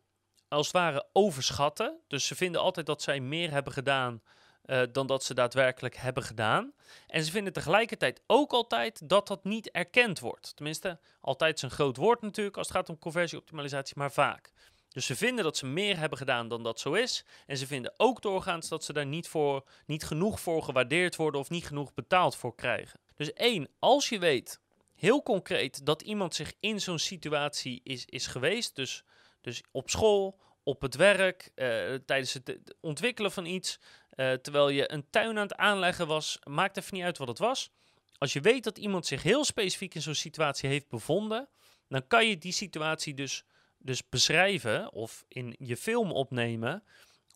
als 0.52 0.68
het 0.68 0.76
ware 0.76 1.06
overschatten. 1.14 2.00
Dus 2.08 2.26
ze 2.28 2.36
vinden 2.36 2.62
altijd 2.62 2.86
dat 2.86 3.02
zij 3.02 3.20
meer 3.20 3.52
hebben 3.52 3.74
gedaan 3.74 4.22
uh, 4.66 4.82
dan 4.92 5.08
dat 5.08 5.24
ze 5.24 5.34
daadwerkelijk 5.34 5.96
hebben 5.96 6.24
gedaan. 6.24 6.74
En 7.08 7.24
ze 7.24 7.32
vinden 7.32 7.54
tegelijkertijd 7.54 8.22
ook 8.28 8.52
altijd 8.52 9.10
dat 9.10 9.28
dat 9.28 9.44
niet 9.44 9.72
erkend 9.72 10.20
wordt. 10.20 10.56
Tenminste, 10.56 11.00
altijd 11.22 11.56
is 11.56 11.62
een 11.62 11.72
groot 11.72 11.98
woord 11.98 12.22
natuurlijk 12.22 12.58
als 12.58 12.68
het 12.68 12.76
gaat 12.76 12.90
om 12.90 13.00
conversieoptimalisatie, 13.00 13.98
maar 13.98 14.12
vaak. 14.12 14.52
Dus 14.90 15.06
ze 15.06 15.16
vinden 15.16 15.44
dat 15.44 15.58
ze 15.58 15.66
meer 15.66 15.98
hebben 15.98 16.18
gedaan 16.18 16.48
dan 16.48 16.64
dat 16.64 16.80
zo 16.80 16.94
is. 16.94 17.26
En 17.46 17.58
ze 17.58 17.68
vinden 17.68 17.94
ook 17.98 18.22
doorgaans 18.22 18.68
dat 18.68 18.84
ze 18.84 18.94
daar 18.94 19.06
niet, 19.06 19.28
voor, 19.28 19.64
niet 19.86 20.04
genoeg 20.04 20.40
voor 20.40 20.64
gewaardeerd 20.64 21.16
worden 21.16 21.42
of 21.42 21.50
niet 21.50 21.68
genoeg 21.68 21.94
betaald 21.94 22.36
voor 22.36 22.56
krijgen. 22.56 23.00
Dus 23.16 23.34
één, 23.34 23.68
als 23.80 24.10
je 24.10 24.20
weet 24.20 24.60
heel 24.96 25.24
concreet 25.24 25.86
dat 25.86 26.02
iemand 26.02 26.36
zich 26.36 26.54
in 26.60 26.82
zo'n 26.82 27.00
situatie 27.00 27.82
is, 27.84 28.06
is 28.06 28.28
geweest, 28.28 28.76
dus, 28.76 29.04
dus 29.42 29.64
op 29.72 29.90
school, 29.90 30.40
op 30.64 30.82
het 30.82 30.96
werk, 30.96 31.52
uh, 31.56 31.94
tijdens 32.06 32.34
het 32.34 32.76
ontwikkelen 32.80 33.32
van 33.32 33.46
iets, 33.46 33.80
uh, 34.16 34.34
terwijl 34.34 34.70
je 34.70 34.92
een 34.92 35.10
tuin 35.10 35.38
aan 35.38 35.44
het 35.44 35.56
aanleggen 35.56 36.08
was, 36.08 36.40
maakt 36.44 36.78
even 36.78 36.96
niet 36.96 37.04
uit 37.04 37.18
wat 37.18 37.28
het 37.28 37.40
was. 37.40 37.72
Als 38.18 38.34
je 38.34 38.42
weet 38.42 38.64
dat 38.64 38.78
iemand 38.78 39.06
zich 39.06 39.24
heel 39.24 39.46
specifiek 39.46 39.96
in 39.96 40.02
zo'n 40.02 40.16
situatie 40.16 40.70
heeft 40.70 40.90
bevonden, 40.90 41.50
dan 41.88 42.08
kan 42.08 42.28
je 42.28 42.38
die 42.38 42.52
situatie 42.52 43.14
dus 43.14 43.46
dus 43.82 44.10
beschrijven 44.10 44.94
of 44.94 45.26
in 45.28 45.56
je 45.60 45.78
film 45.78 46.12
opnemen 46.12 46.84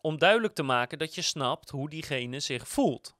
om 0.00 0.18
duidelijk 0.18 0.54
te 0.54 0.62
maken 0.62 0.98
dat 0.98 1.14
je 1.14 1.22
snapt 1.22 1.70
hoe 1.70 1.90
diegene 1.90 2.40
zich 2.40 2.68
voelt. 2.68 3.16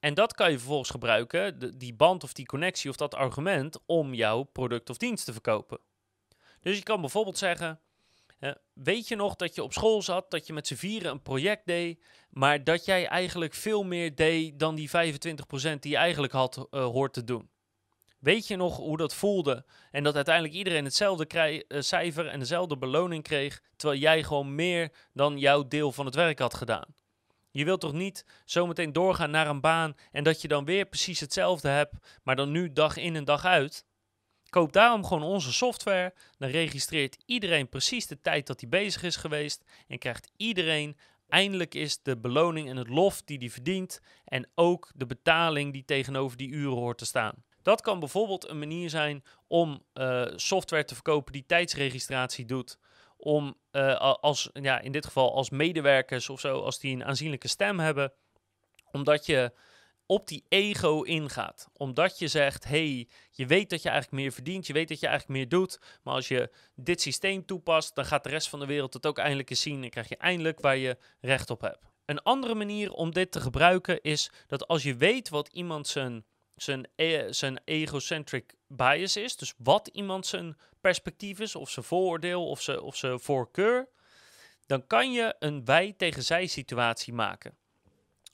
En 0.00 0.14
dat 0.14 0.34
kan 0.34 0.50
je 0.50 0.58
vervolgens 0.58 0.90
gebruiken, 0.90 1.78
die 1.78 1.94
band 1.94 2.24
of 2.24 2.32
die 2.32 2.46
connectie 2.46 2.90
of 2.90 2.96
dat 2.96 3.14
argument, 3.14 3.78
om 3.86 4.14
jouw 4.14 4.42
product 4.42 4.90
of 4.90 4.96
dienst 4.96 5.24
te 5.24 5.32
verkopen. 5.32 5.78
Dus 6.60 6.76
je 6.76 6.82
kan 6.82 7.00
bijvoorbeeld 7.00 7.38
zeggen: 7.38 7.80
Weet 8.72 9.08
je 9.08 9.16
nog 9.16 9.36
dat 9.36 9.54
je 9.54 9.62
op 9.62 9.72
school 9.72 10.02
zat, 10.02 10.30
dat 10.30 10.46
je 10.46 10.52
met 10.52 10.66
z'n 10.66 10.74
vieren 10.74 11.10
een 11.10 11.22
project 11.22 11.66
deed, 11.66 12.04
maar 12.30 12.64
dat 12.64 12.84
jij 12.84 13.06
eigenlijk 13.06 13.54
veel 13.54 13.82
meer 13.82 14.14
deed 14.14 14.58
dan 14.58 14.74
die 14.74 14.88
25% 14.88 14.92
die 15.78 15.90
je 15.90 15.96
eigenlijk 15.96 16.32
had 16.32 16.56
uh, 16.70 16.84
hoort 16.84 17.12
te 17.12 17.24
doen? 17.24 17.50
Weet 18.18 18.46
je 18.46 18.56
nog 18.56 18.76
hoe 18.76 18.96
dat 18.96 19.14
voelde? 19.14 19.64
En 19.90 20.02
dat 20.02 20.14
uiteindelijk 20.14 20.54
iedereen 20.54 20.84
hetzelfde 20.84 21.64
uh, 21.68 21.80
cijfer 21.80 22.26
en 22.26 22.38
dezelfde 22.38 22.78
beloning 22.78 23.22
kreeg, 23.22 23.62
terwijl 23.76 24.00
jij 24.00 24.22
gewoon 24.22 24.54
meer 24.54 24.92
dan 25.12 25.38
jouw 25.38 25.68
deel 25.68 25.92
van 25.92 26.06
het 26.06 26.14
werk 26.14 26.38
had 26.38 26.54
gedaan. 26.54 26.94
Je 27.50 27.64
wilt 27.64 27.80
toch 27.80 27.92
niet 27.92 28.26
zometeen 28.44 28.92
doorgaan 28.92 29.30
naar 29.30 29.46
een 29.46 29.60
baan 29.60 29.94
en 30.12 30.24
dat 30.24 30.42
je 30.42 30.48
dan 30.48 30.64
weer 30.64 30.86
precies 30.86 31.20
hetzelfde 31.20 31.68
hebt, 31.68 32.20
maar 32.22 32.36
dan 32.36 32.50
nu 32.50 32.72
dag 32.72 32.96
in 32.96 33.16
en 33.16 33.24
dag 33.24 33.44
uit? 33.44 33.86
Koop 34.54 34.72
daarom 34.72 35.04
gewoon 35.04 35.22
onze 35.22 35.52
software. 35.52 36.14
Dan 36.38 36.50
registreert 36.50 37.16
iedereen 37.26 37.68
precies 37.68 38.06
de 38.06 38.20
tijd 38.20 38.46
dat 38.46 38.60
hij 38.60 38.68
bezig 38.68 39.02
is 39.02 39.16
geweest 39.16 39.64
en 39.88 39.98
krijgt 39.98 40.30
iedereen 40.36 40.96
eindelijk 41.28 41.74
is 41.74 42.02
de 42.02 42.16
beloning 42.16 42.68
en 42.68 42.76
het 42.76 42.88
lof 42.88 43.22
die 43.22 43.38
hij 43.38 43.50
verdient 43.50 44.00
en 44.24 44.48
ook 44.54 44.90
de 44.94 45.06
betaling 45.06 45.72
die 45.72 45.84
tegenover 45.84 46.36
die 46.36 46.48
uren 46.48 46.76
hoort 46.76 46.98
te 46.98 47.04
staan. 47.04 47.44
Dat 47.62 47.80
kan 47.80 47.98
bijvoorbeeld 47.98 48.48
een 48.48 48.58
manier 48.58 48.90
zijn 48.90 49.24
om 49.46 49.82
uh, 49.94 50.26
software 50.36 50.84
te 50.84 50.94
verkopen 50.94 51.32
die 51.32 51.46
tijdsregistratie 51.46 52.44
doet. 52.44 52.78
Om 53.16 53.56
uh, 53.72 53.96
als, 54.20 54.50
ja, 54.52 54.80
in 54.80 54.92
dit 54.92 55.06
geval 55.06 55.34
als 55.34 55.50
medewerkers 55.50 56.28
of 56.28 56.40
zo, 56.40 56.60
als 56.60 56.78
die 56.78 56.94
een 56.94 57.04
aanzienlijke 57.04 57.48
stem 57.48 57.78
hebben, 57.78 58.12
omdat 58.90 59.26
je 59.26 59.52
op 60.06 60.28
die 60.28 60.44
ego 60.48 61.02
ingaat. 61.02 61.68
Omdat 61.72 62.18
je 62.18 62.28
zegt, 62.28 62.64
hey, 62.64 63.08
je 63.30 63.46
weet 63.46 63.70
dat 63.70 63.82
je 63.82 63.88
eigenlijk 63.88 64.22
meer 64.22 64.32
verdient, 64.32 64.66
je 64.66 64.72
weet 64.72 64.88
dat 64.88 65.00
je 65.00 65.06
eigenlijk 65.06 65.38
meer 65.38 65.48
doet, 65.48 65.80
maar 66.02 66.14
als 66.14 66.28
je 66.28 66.50
dit 66.74 67.00
systeem 67.00 67.46
toepast, 67.46 67.94
dan 67.94 68.04
gaat 68.04 68.24
de 68.24 68.30
rest 68.30 68.48
van 68.48 68.58
de 68.58 68.66
wereld 68.66 68.94
het 68.94 69.06
ook 69.06 69.18
eindelijk 69.18 69.50
eens 69.50 69.60
zien 69.60 69.82
en 69.82 69.90
krijg 69.90 70.08
je 70.08 70.16
eindelijk 70.16 70.60
waar 70.60 70.76
je 70.76 70.96
recht 71.20 71.50
op 71.50 71.60
hebt. 71.60 71.92
Een 72.04 72.22
andere 72.22 72.54
manier 72.54 72.92
om 72.92 73.12
dit 73.12 73.32
te 73.32 73.40
gebruiken 73.40 74.02
is 74.02 74.30
dat 74.46 74.66
als 74.66 74.82
je 74.82 74.96
weet 74.96 75.28
wat 75.28 75.48
iemand 75.48 75.86
zijn 75.88 76.24
zijn, 76.56 76.88
e 76.96 77.32
zijn 77.32 77.60
egocentric 77.64 78.54
bias 78.66 79.16
is. 79.16 79.36
Dus 79.36 79.54
wat 79.58 79.88
iemand 79.88 80.26
zijn 80.26 80.56
perspectief 80.80 81.40
is, 81.40 81.54
of 81.54 81.70
zijn 81.70 81.84
vooroordeel, 81.84 82.48
of 82.48 82.62
zijn, 82.62 82.80
of 82.80 82.96
zijn 82.96 83.20
voorkeur. 83.20 83.88
Dan 84.66 84.86
kan 84.86 85.12
je 85.12 85.34
een 85.38 85.64
wij 85.64 85.94
tegen 85.96 86.22
zij 86.22 86.46
situatie 86.46 87.12
maken. 87.12 87.56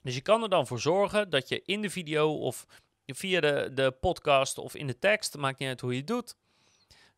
Dus 0.02 0.14
je 0.14 0.21
kan 0.21 0.42
er 0.42 0.49
dan 0.49 0.66
voor 0.66 0.80
zorgen 0.80 1.30
dat 1.30 1.49
je 1.49 1.62
in 1.64 1.83
de 1.83 1.90
video 1.90 2.35
of 2.38 2.66
via 3.07 3.40
de, 3.40 3.71
de 3.75 3.90
podcast 3.90 4.59
of 4.59 4.75
in 4.75 4.87
de 4.87 4.99
tekst, 4.99 5.37
maakt 5.37 5.59
niet 5.59 5.69
uit 5.69 5.80
hoe 5.80 5.92
je 5.92 5.99
het 5.99 6.07
doet, 6.07 6.35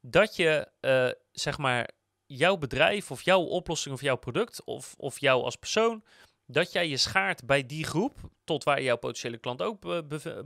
dat 0.00 0.36
je 0.36 0.68
uh, 0.80 1.10
zeg 1.32 1.58
maar 1.58 1.90
jouw 2.26 2.56
bedrijf 2.56 3.10
of 3.10 3.22
jouw 3.22 3.42
oplossing 3.42 3.94
of 3.94 4.00
jouw 4.00 4.16
product 4.16 4.64
of, 4.64 4.94
of 4.98 5.20
jou 5.20 5.42
als 5.42 5.56
persoon 5.56 6.04
dat 6.46 6.72
jij 6.72 6.88
je 6.88 6.96
schaart 6.96 7.46
bij 7.46 7.66
die 7.66 7.84
groep, 7.84 8.18
tot 8.44 8.64
waar 8.64 8.82
jouw 8.82 8.96
potentiële 8.96 9.38
klant 9.38 9.62
ook 9.62 9.80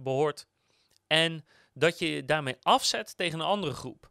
behoort, 0.02 0.46
en 1.06 1.44
dat 1.72 1.98
je 1.98 2.24
daarmee 2.24 2.56
afzet 2.62 3.16
tegen 3.16 3.40
een 3.40 3.46
andere 3.46 3.72
groep. 3.72 4.10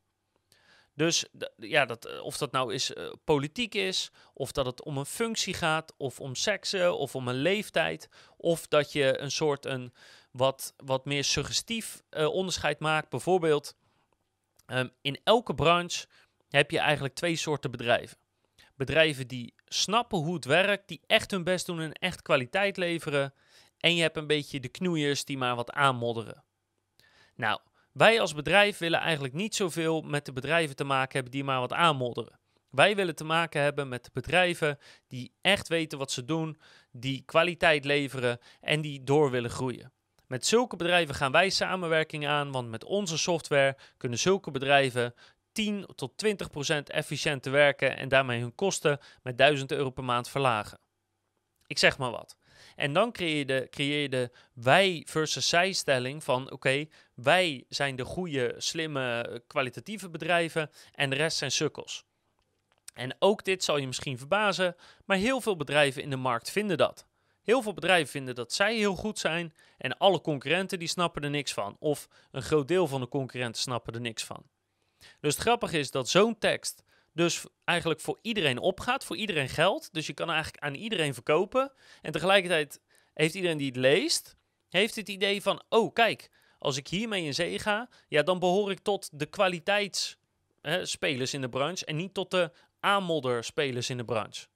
Dus 0.95 1.25
ja, 1.57 1.85
dat, 1.85 2.05
eh, 2.05 2.23
of 2.23 2.37
dat 2.37 2.51
nou 2.51 2.73
is, 2.73 2.91
uh, 2.91 3.11
politiek 3.23 3.75
is, 3.75 4.11
of 4.33 4.51
dat 4.51 4.65
het 4.65 4.83
om 4.83 4.97
een 4.97 5.05
functie 5.05 5.53
gaat, 5.53 5.93
of 5.97 6.19
om 6.19 6.35
seksen, 6.35 6.97
of 6.97 7.15
om 7.15 7.27
een 7.27 7.35
leeftijd, 7.35 8.09
of 8.37 8.67
dat 8.67 8.91
je 8.91 9.19
een 9.19 9.31
soort 9.31 9.65
een 9.65 9.93
wat, 10.31 10.73
wat 10.77 11.05
meer 11.05 11.23
suggestief 11.23 12.03
uh, 12.11 12.27
onderscheid 12.27 12.79
maakt. 12.79 13.09
Bijvoorbeeld, 13.09 13.75
um, 14.67 14.91
in 15.01 15.19
elke 15.23 15.55
branche 15.55 16.07
heb 16.49 16.71
je 16.71 16.79
eigenlijk 16.79 17.15
twee 17.15 17.35
soorten 17.35 17.71
bedrijven 17.71 18.17
bedrijven 18.75 19.27
die 19.27 19.53
snappen 19.65 20.17
hoe 20.17 20.33
het 20.33 20.45
werkt, 20.45 20.87
die 20.87 21.01
echt 21.07 21.31
hun 21.31 21.43
best 21.43 21.65
doen 21.65 21.79
en 21.79 21.93
echt 21.93 22.21
kwaliteit 22.21 22.77
leveren. 22.77 23.33
En 23.77 23.95
je 23.95 24.01
hebt 24.01 24.17
een 24.17 24.27
beetje 24.27 24.59
de 24.59 24.67
knoeiers 24.67 25.25
die 25.25 25.37
maar 25.37 25.55
wat 25.55 25.71
aanmodderen. 25.71 26.43
Nou, 27.35 27.59
wij 27.97 28.21
als 28.21 28.33
bedrijf 28.33 28.77
willen 28.77 28.99
eigenlijk 28.99 29.33
niet 29.33 29.55
zoveel 29.55 30.01
met 30.01 30.25
de 30.25 30.33
bedrijven 30.33 30.75
te 30.75 30.83
maken 30.83 31.13
hebben 31.13 31.31
die 31.31 31.43
maar 31.43 31.59
wat 31.59 31.73
aanmodderen. 31.73 32.39
Wij 32.69 32.95
willen 32.95 33.15
te 33.15 33.23
maken 33.23 33.61
hebben 33.61 33.87
met 33.87 34.09
bedrijven 34.13 34.79
die 35.07 35.33
echt 35.41 35.67
weten 35.67 35.97
wat 35.97 36.11
ze 36.11 36.25
doen, 36.25 36.57
die 36.91 37.23
kwaliteit 37.25 37.85
leveren 37.85 38.39
en 38.61 38.81
die 38.81 39.03
door 39.03 39.31
willen 39.31 39.49
groeien. 39.49 39.91
Met 40.27 40.45
zulke 40.45 40.75
bedrijven 40.75 41.15
gaan 41.15 41.31
wij 41.31 41.49
samenwerking 41.49 42.27
aan, 42.27 42.51
want 42.51 42.69
met 42.69 42.83
onze 42.83 43.17
software 43.17 43.77
kunnen 43.97 44.19
zulke 44.19 44.51
bedrijven 44.51 45.13
10 45.51 45.87
tot 45.95 46.17
20 46.17 46.49
procent 46.49 46.89
efficiënter 46.89 47.51
werken 47.51 47.97
en 47.97 48.09
daarmee 48.09 48.41
hun 48.41 48.55
kosten 48.55 48.99
met 49.23 49.37
1000 49.37 49.71
euro 49.71 49.89
per 49.89 50.03
maand 50.03 50.29
verlagen. 50.29 50.79
Ik 51.67 51.77
zeg 51.77 51.97
maar 51.97 52.11
wat. 52.11 52.35
En 52.75 52.93
dan 52.93 53.11
creëer 53.11 53.37
je 53.37 53.45
de, 53.45 53.67
creëer 53.69 54.09
de 54.09 54.31
wij 54.53 55.03
versus 55.09 55.49
zij 55.49 55.71
stelling 55.71 56.23
van 56.23 56.51
oké, 56.51 56.85
wij 57.13 57.65
zijn 57.69 57.95
de 57.95 58.05
goede, 58.05 58.53
slimme, 58.57 59.41
kwalitatieve 59.47 60.09
bedrijven 60.09 60.71
en 60.93 61.09
de 61.09 61.15
rest 61.15 61.37
zijn 61.37 61.51
sukkels. 61.51 62.05
En 62.93 63.15
ook 63.19 63.43
dit 63.43 63.63
zal 63.63 63.77
je 63.77 63.87
misschien 63.87 64.17
verbazen, 64.17 64.75
maar 65.05 65.17
heel 65.17 65.41
veel 65.41 65.55
bedrijven 65.55 66.01
in 66.01 66.09
de 66.09 66.15
markt 66.15 66.51
vinden 66.51 66.77
dat. 66.77 67.05
Heel 67.43 67.61
veel 67.61 67.73
bedrijven 67.73 68.11
vinden 68.11 68.35
dat 68.35 68.53
zij 68.53 68.75
heel 68.75 68.95
goed 68.95 69.19
zijn 69.19 69.53
en 69.77 69.97
alle 69.97 70.21
concurrenten 70.21 70.79
die 70.79 70.87
snappen 70.87 71.23
er 71.23 71.29
niks 71.29 71.53
van. 71.53 71.75
Of 71.79 72.07
een 72.31 72.41
groot 72.41 72.67
deel 72.67 72.87
van 72.87 73.01
de 73.01 73.07
concurrenten 73.07 73.61
snappen 73.61 73.93
er 73.93 74.01
niks 74.01 74.23
van. 74.23 74.43
Dus 75.19 75.33
het 75.33 75.41
grappige 75.41 75.77
is 75.77 75.91
dat 75.91 76.09
zo'n 76.09 76.37
tekst 76.37 76.83
dus 77.15 77.43
eigenlijk 77.63 77.99
voor 77.99 78.19
iedereen 78.21 78.59
opgaat, 78.59 79.05
voor 79.05 79.15
iedereen 79.15 79.49
geldt. 79.49 79.93
Dus 79.93 80.07
je 80.07 80.13
kan 80.13 80.29
eigenlijk 80.29 80.63
aan 80.63 80.73
iedereen 80.73 81.13
verkopen. 81.13 81.71
En 82.01 82.11
tegelijkertijd 82.11 82.81
heeft 83.13 83.35
iedereen 83.35 83.57
die 83.57 83.67
het 83.67 83.75
leest, 83.75 84.35
heeft 84.69 84.95
het 84.95 85.09
idee 85.09 85.41
van, 85.41 85.63
oh 85.69 85.93
kijk, 85.93 86.31
als 86.59 86.77
ik 86.77 86.87
hiermee 86.87 87.23
in 87.23 87.33
zee 87.33 87.59
ga, 87.59 87.89
ja, 88.07 88.23
dan 88.23 88.39
behoor 88.39 88.71
ik 88.71 88.79
tot 88.79 89.19
de 89.19 89.25
kwaliteitsspelers 89.25 91.33
in 91.33 91.41
de 91.41 91.49
branche 91.49 91.85
en 91.85 91.95
niet 91.95 92.13
tot 92.13 92.31
de 92.31 92.51
aanmodderspelers 92.79 93.89
in 93.89 93.97
de 93.97 94.05
branche. 94.05 94.47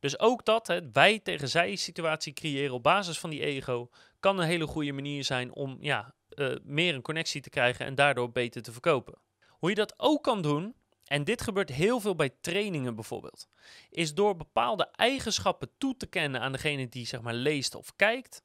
Dus 0.00 0.18
ook 0.18 0.44
dat, 0.44 0.66
het 0.66 0.84
wij 0.92 1.18
tegen 1.18 1.48
zij 1.48 1.76
situatie 1.76 2.32
creëren 2.32 2.74
op 2.74 2.82
basis 2.82 3.18
van 3.18 3.30
die 3.30 3.40
ego, 3.40 3.90
kan 4.20 4.38
een 4.38 4.46
hele 4.46 4.66
goede 4.66 4.92
manier 4.92 5.24
zijn 5.24 5.52
om 5.52 5.76
ja, 5.80 6.14
uh, 6.34 6.56
meer 6.62 6.94
een 6.94 7.02
connectie 7.02 7.40
te 7.40 7.50
krijgen 7.50 7.86
en 7.86 7.94
daardoor 7.94 8.32
beter 8.32 8.62
te 8.62 8.72
verkopen. 8.72 9.18
Hoe 9.48 9.68
je 9.68 9.74
dat 9.74 9.94
ook 9.96 10.22
kan 10.22 10.42
doen, 10.42 10.74
en 11.04 11.24
dit 11.24 11.42
gebeurt 11.42 11.68
heel 11.68 12.00
veel 12.00 12.14
bij 12.14 12.30
trainingen 12.40 12.94
bijvoorbeeld, 12.94 13.48
is 13.90 14.14
door 14.14 14.36
bepaalde 14.36 14.88
eigenschappen 14.90 15.70
toe 15.78 15.96
te 15.96 16.06
kennen 16.06 16.40
aan 16.40 16.52
degene 16.52 16.88
die 16.88 17.06
zeg 17.06 17.20
maar 17.20 17.34
leest 17.34 17.74
of 17.74 17.96
kijkt, 17.96 18.42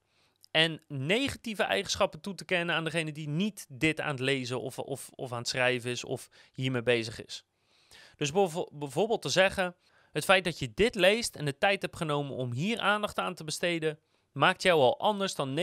en 0.52 0.82
negatieve 0.88 1.64
eigenschappen 1.64 2.22
toe 2.22 2.36
te 2.36 2.46
kennen 2.46 2.76
aan 2.76 2.84
degene 2.84 3.12
die 3.12 3.28
niet 3.28 3.66
dit 3.70 4.00
aan 4.00 4.12
het 4.12 4.20
lezen 4.20 4.62
of, 4.62 4.80
of, 4.80 5.10
of 5.16 5.32
aan 5.32 5.38
het 5.38 5.48
schrijven 5.48 5.92
is 5.92 6.04
of 6.04 6.30
hiermee 6.52 6.84
bezig 6.84 7.26
is. 7.26 7.46
Dus 8.16 8.32
bijvoorbeeld 8.72 9.22
te 9.22 9.30
zeggen, 9.30 9.76
het 10.12 10.24
feit 10.24 10.44
dat 10.44 10.60
je 10.60 10.74
dit 10.74 10.96
leest 10.96 11.36
en 11.36 11.46
de 11.46 11.58
tijd 11.58 11.82
hebt 11.82 11.96
genomen 11.96 12.36
om 12.36 12.52
hier 12.52 12.80
aandacht 12.80 13.18
aan 13.18 13.34
te 13.34 13.44
besteden, 13.44 14.00
maakt 14.32 14.62
jou 14.62 14.82
al 14.82 15.00
anders 15.00 15.36
dan 15.36 15.60
99% 15.60 15.62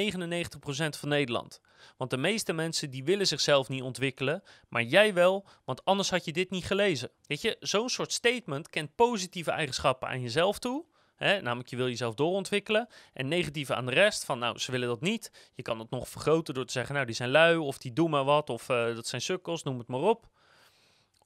van 0.99 1.08
Nederland. 1.08 1.61
Want 1.96 2.11
de 2.11 2.16
meeste 2.16 2.52
mensen 2.52 2.90
die 2.90 3.04
willen 3.04 3.26
zichzelf 3.26 3.68
niet 3.68 3.82
ontwikkelen, 3.82 4.42
maar 4.68 4.82
jij 4.82 5.14
wel, 5.14 5.46
want 5.64 5.85
anders 5.85 6.11
had 6.11 6.25
je 6.25 6.32
dit 6.32 6.50
niet 6.50 6.64
gelezen. 6.64 7.11
Weet 7.26 7.40
je, 7.40 7.56
zo'n 7.61 7.88
soort 7.88 8.12
statement 8.12 8.70
kent 8.70 8.94
positieve 8.94 9.50
eigenschappen 9.50 10.08
aan 10.08 10.20
jezelf 10.20 10.58
toe. 10.58 10.85
Hè, 11.16 11.40
namelijk, 11.40 11.68
je 11.68 11.76
wil 11.76 11.88
jezelf 11.88 12.14
doorontwikkelen. 12.14 12.88
En 13.12 13.28
negatieve 13.28 13.75
aan 13.75 13.87
de 13.87 13.92
rest, 13.92 14.25
van 14.25 14.38
nou, 14.38 14.58
ze 14.58 14.70
willen 14.70 14.88
dat 14.88 15.00
niet. 15.00 15.50
Je 15.54 15.62
kan 15.62 15.78
het 15.78 15.90
nog 15.90 16.08
vergroten 16.08 16.54
door 16.54 16.64
te 16.66 16.73
zeggen, 16.73 16.94
nou, 16.94 17.06
die 17.06 17.14
zijn 17.14 17.30
lui, 17.30 17.56
of 17.56 17.78
die 17.78 17.92
doen 17.92 18.11
maar 18.11 18.25
wat, 18.25 18.50
of 18.50 18.68
uh, 18.68 18.94
dat 18.94 19.06
zijn 19.06 19.23
sukkels, 19.23 19.62
noem 19.62 19.78
het 19.78 19.88
maar 19.88 20.00
op 20.00 20.28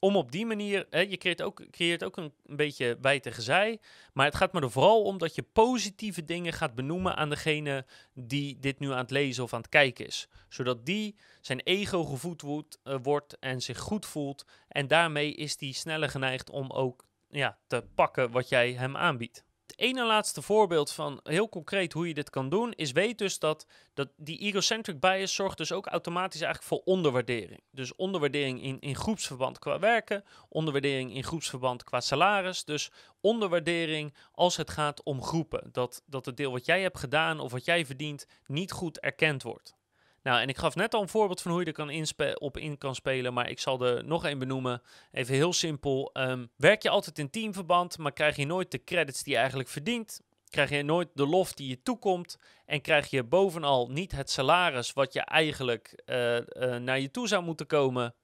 om 0.00 0.16
op 0.16 0.33
die 0.33 0.47
manier, 0.47 0.87
hè, 0.90 1.00
je 1.00 1.16
creëert 1.16 1.42
ook, 1.42 1.71
creëert 1.71 2.04
ook 2.04 2.16
een, 2.16 2.33
beetje 2.45 2.99
wijte 3.00 3.33
gezij, 3.33 3.80
maar 4.12 4.26
het 4.26 4.35
gaat 4.35 4.52
me 4.52 4.61
er 4.61 4.71
vooral 4.71 5.02
om 5.02 5.19
dat 5.19 5.35
je 5.35 5.42
positieve 5.42 6.25
dingen 6.25 6.52
gaat 6.52 6.75
benoemen 6.75 7.16
aan 7.16 7.28
degene 7.28 7.87
die 8.14 8.59
dit 8.59 8.78
nu 8.78 8.90
aan 8.90 8.99
het 8.99 9.11
lezen 9.11 9.45
of 9.45 9.52
aan 9.52 9.61
het 9.61 9.69
kijken 9.69 10.07
is. 10.07 10.28
Zodat 10.49 10.87
die 10.87 11.16
zijn 11.40 11.61
ego 11.61 12.04
gevoed 12.04 12.42
wordt, 12.42 12.78
uh, 12.85 12.97
wordt 13.02 13.38
en 13.38 13.61
zich 13.61 13.78
goed 13.78 14.07
voelt 14.07 14.45
en 14.69 14.88
daarmee 14.88 15.35
is 15.35 15.57
die 15.57 15.75
sneller 15.75 16.09
geneigd 16.09 16.50
om 16.50 16.71
ook 16.71 17.04
ja, 17.30 17.59
te 17.66 17.85
pakken 17.95 18.30
wat 18.30 18.49
jij 18.49 18.73
hem 18.73 18.97
aanbiedt. 18.97 19.45
Ene 19.80 20.04
laatste 20.04 20.42
voorbeeld 20.42 20.92
van 20.92 21.20
heel 21.22 21.49
concreet 21.49 21.92
hoe 21.92 22.08
je 22.08 22.14
dit 22.14 22.30
kan 22.30 22.49
doen, 22.49 22.72
is 22.72 22.92
weet 22.92 23.18
dus 23.18 23.38
dat, 23.38 23.66
dat 23.94 24.08
die 24.16 24.38
egocentric 24.38 25.00
bias 25.00 25.34
zorgt 25.34 25.58
dus 25.58 25.72
ook 25.72 25.87
automatisch 25.87 26.40
eigenlijk 26.40 26.72
voor 26.72 26.94
onderwaardering. 26.94 27.60
Dus 27.70 27.94
onderwaardering 27.96 28.62
in, 28.62 28.80
in 28.80 28.96
groepsverband 28.96 29.58
qua 29.58 29.78
werken, 29.78 30.25
onderwaardering 30.49 31.14
in 31.14 31.25
groepsverband 31.25 31.84
qua 31.84 32.00
salaris. 32.00 32.64
Dus 32.64 32.90
onderwaardering 33.20 34.14
als 34.32 34.56
het 34.56 34.70
gaat 34.70 35.02
om 35.02 35.22
groepen. 35.22 35.68
Dat, 35.72 36.02
dat 36.06 36.26
het 36.26 36.37
deel 36.37 36.52
wat 36.52 36.66
jij 36.66 36.82
hebt 36.82 36.99
gedaan 36.99 37.40
of 37.40 37.52
wat 37.52 37.64
jij 37.64 37.87
verdient 37.87 38.26
niet 38.46 38.72
goed 38.72 38.99
erkend 38.99 39.42
wordt. 39.42 39.78
Nou, 40.22 40.40
en 40.40 40.48
ik 40.48 40.58
gaf 40.58 40.74
net 40.74 40.94
al 40.94 41.02
een 41.02 41.08
voorbeeld 41.08 41.42
van 41.42 41.50
hoe 41.50 41.60
je 41.60 41.66
er 41.66 41.72
kan 41.72 42.38
op 42.38 42.56
in 42.56 42.78
kan 42.78 42.94
spelen, 42.94 43.34
maar 43.34 43.50
ik 43.50 43.58
zal 43.58 43.80
er 43.86 44.04
nog 44.04 44.24
één 44.24 44.38
benoemen. 44.38 44.82
Even 45.12 45.34
heel 45.34 45.52
simpel. 45.52 46.10
Ehm, 46.12 46.46
werk 46.56 46.82
je 46.82 46.88
altijd 46.88 47.18
in 47.18 47.30
teamverband, 47.30 47.98
maar 47.98 48.12
krijg 48.12 48.36
je 48.36 48.46
nooit 48.46 48.70
de 48.70 48.84
credits 48.84 49.22
die 49.22 49.32
je 49.32 49.38
eigenlijk 49.38 49.68
verdient? 49.68 50.20
Krijg 50.48 50.70
je 50.70 50.82
nooit 50.82 51.08
de 51.14 51.26
lof 51.26 51.52
die 51.52 51.68
je 51.68 51.82
toekomt? 51.82 52.38
En 52.64 52.80
krijg 52.80 53.10
je 53.10 53.24
bovenal 53.24 53.88
niet 53.88 54.12
het 54.12 54.30
salaris 54.30 54.92
wat 54.92 55.12
je 55.12 55.20
eigenlijk 55.20 56.02
uh, 56.06 56.36
uh, 56.36 56.42
naar 56.76 57.00
je 57.00 57.10
toe 57.10 57.28
zou 57.28 57.42
moeten 57.42 57.66
komen? 57.66 58.14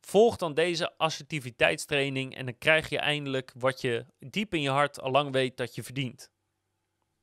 Volg 0.00 0.36
dan 0.36 0.54
deze 0.54 0.96
assertiviteitstraining 0.96 2.36
en 2.36 2.44
dan 2.44 2.58
krijg 2.58 2.88
je 2.88 2.98
eindelijk 2.98 3.52
wat 3.58 3.80
je 3.80 4.06
diep 4.18 4.54
in 4.54 4.60
je 4.60 4.70
hart 4.70 5.00
al 5.00 5.10
lang 5.10 5.32
weet 5.32 5.56
dat 5.56 5.74
je 5.74 5.82
verdient. 5.82 6.30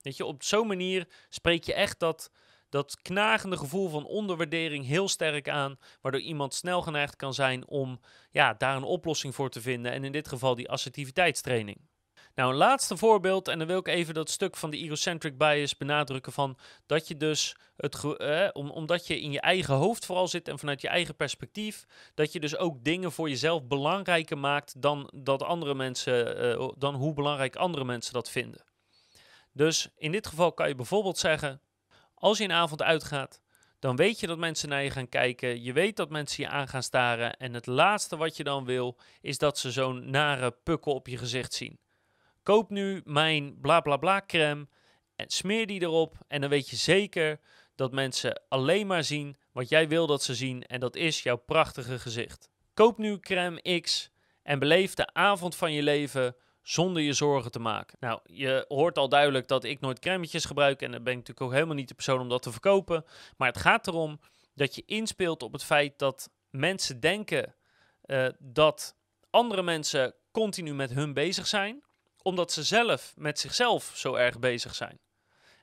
Weet 0.01 0.17
je, 0.17 0.25
op 0.25 0.43
zo'n 0.43 0.67
manier 0.67 1.07
spreek 1.29 1.63
je 1.63 1.73
echt 1.73 1.99
dat 1.99 2.31
dat 2.69 3.01
knagende 3.01 3.57
gevoel 3.57 3.89
van 3.89 4.05
onderwaardering 4.05 4.85
heel 4.85 5.07
sterk 5.07 5.49
aan, 5.49 5.79
waardoor 6.01 6.21
iemand 6.21 6.53
snel 6.53 6.81
geneigd 6.81 7.15
kan 7.15 7.33
zijn 7.33 7.67
om 7.67 7.99
ja, 8.31 8.53
daar 8.53 8.75
een 8.75 8.83
oplossing 8.83 9.35
voor 9.35 9.49
te 9.49 9.61
vinden. 9.61 9.91
En 9.91 10.03
in 10.03 10.11
dit 10.11 10.27
geval 10.27 10.55
die 10.55 10.69
assertiviteitstraining. 10.69 11.87
Nou, 12.35 12.51
een 12.51 12.57
laatste 12.57 12.97
voorbeeld, 12.97 13.47
en 13.47 13.57
dan 13.57 13.67
wil 13.67 13.79
ik 13.79 13.87
even 13.87 14.13
dat 14.13 14.29
stuk 14.29 14.55
van 14.55 14.69
de 14.69 14.77
egocentric 14.77 15.37
bias 15.37 15.77
benadrukken 15.77 16.31
van 16.31 16.57
dat 16.85 17.07
je 17.07 17.17
dus, 17.17 17.55
het, 17.75 18.03
eh, 18.17 18.47
om, 18.53 18.69
omdat 18.69 19.07
je 19.07 19.21
in 19.21 19.31
je 19.31 19.41
eigen 19.41 19.73
hoofd 19.73 20.05
vooral 20.05 20.27
zit 20.27 20.47
en 20.47 20.59
vanuit 20.59 20.81
je 20.81 20.87
eigen 20.87 21.15
perspectief, 21.15 21.85
dat 22.13 22.31
je 22.31 22.39
dus 22.39 22.57
ook 22.57 22.83
dingen 22.83 23.11
voor 23.11 23.29
jezelf 23.29 23.67
belangrijker 23.67 24.37
maakt 24.37 24.81
dan, 24.81 25.11
dat 25.15 25.43
andere 25.43 25.75
mensen, 25.75 26.37
eh, 26.37 26.69
dan 26.77 26.95
hoe 26.95 27.13
belangrijk 27.13 27.55
andere 27.55 27.85
mensen 27.85 28.13
dat 28.13 28.29
vinden. 28.29 28.63
Dus 29.53 29.89
in 29.97 30.11
dit 30.11 30.27
geval 30.27 30.53
kan 30.53 30.67
je 30.67 30.75
bijvoorbeeld 30.75 31.17
zeggen, 31.17 31.61
als 32.19 32.37
je 32.37 32.43
een 32.43 32.51
avond 32.51 32.81
uitgaat, 32.81 33.41
dan 33.79 33.95
weet 33.95 34.19
je 34.19 34.27
dat 34.27 34.37
mensen 34.37 34.69
naar 34.69 34.83
je 34.83 34.89
gaan 34.89 35.09
kijken. 35.09 35.63
Je 35.63 35.73
weet 35.73 35.95
dat 35.95 36.09
mensen 36.09 36.43
je 36.43 36.49
aan 36.49 36.67
gaan 36.67 36.83
staren. 36.83 37.37
En 37.37 37.53
het 37.53 37.65
laatste 37.65 38.17
wat 38.17 38.37
je 38.37 38.43
dan 38.43 38.65
wil, 38.65 38.97
is 39.21 39.37
dat 39.37 39.57
ze 39.57 39.71
zo'n 39.71 40.09
nare 40.09 40.51
pukkel 40.51 40.93
op 40.93 41.07
je 41.07 41.17
gezicht 41.17 41.53
zien. 41.53 41.79
Koop 42.43 42.69
nu 42.69 43.01
mijn 43.05 43.59
bla 43.61 43.79
bla 43.79 43.97
bla 43.97 44.23
crème 44.27 44.67
en 45.15 45.29
smeer 45.29 45.67
die 45.67 45.81
erop. 45.81 46.17
En 46.27 46.41
dan 46.41 46.49
weet 46.49 46.69
je 46.69 46.75
zeker 46.75 47.39
dat 47.75 47.91
mensen 47.91 48.41
alleen 48.49 48.87
maar 48.87 49.03
zien 49.03 49.37
wat 49.51 49.69
jij 49.69 49.87
wil 49.87 50.07
dat 50.07 50.23
ze 50.23 50.35
zien. 50.35 50.63
En 50.63 50.79
dat 50.79 50.95
is 50.95 51.23
jouw 51.23 51.37
prachtige 51.37 51.99
gezicht. 51.99 52.49
Koop 52.73 52.97
nu 52.97 53.19
crème 53.19 53.81
X 53.81 54.11
en 54.43 54.59
beleef 54.59 54.93
de 54.93 55.13
avond 55.13 55.55
van 55.55 55.73
je 55.73 55.83
leven 55.83 56.35
zonder 56.69 57.01
je 57.01 57.13
zorgen 57.13 57.51
te 57.51 57.59
maken. 57.59 57.97
Nou, 57.99 58.19
je 58.23 58.65
hoort 58.67 58.97
al 58.97 59.09
duidelijk 59.09 59.47
dat 59.47 59.63
ik 59.63 59.79
nooit 59.79 59.99
crèmetjes 59.99 60.45
gebruik 60.45 60.81
en 60.81 60.91
dan 60.91 61.03
ben 61.03 61.13
ik 61.13 61.19
natuurlijk 61.19 61.45
ook 61.45 61.53
helemaal 61.53 61.75
niet 61.75 61.87
de 61.87 61.93
persoon 61.93 62.19
om 62.19 62.29
dat 62.29 62.41
te 62.41 62.51
verkopen. 62.51 63.05
Maar 63.37 63.47
het 63.47 63.57
gaat 63.57 63.87
erom 63.87 64.19
dat 64.53 64.75
je 64.75 64.83
inspeelt 64.85 65.43
op 65.43 65.53
het 65.53 65.63
feit 65.63 65.99
dat 65.99 66.29
mensen 66.49 66.99
denken 66.99 67.55
uh, 68.05 68.27
dat 68.39 68.95
andere 69.29 69.63
mensen 69.63 70.13
continu 70.31 70.73
met 70.73 70.93
hun 70.93 71.13
bezig 71.13 71.47
zijn, 71.47 71.83
omdat 72.21 72.51
ze 72.51 72.63
zelf 72.63 73.13
met 73.17 73.39
zichzelf 73.39 73.91
zo 73.95 74.15
erg 74.15 74.39
bezig 74.39 74.75
zijn. 74.75 74.99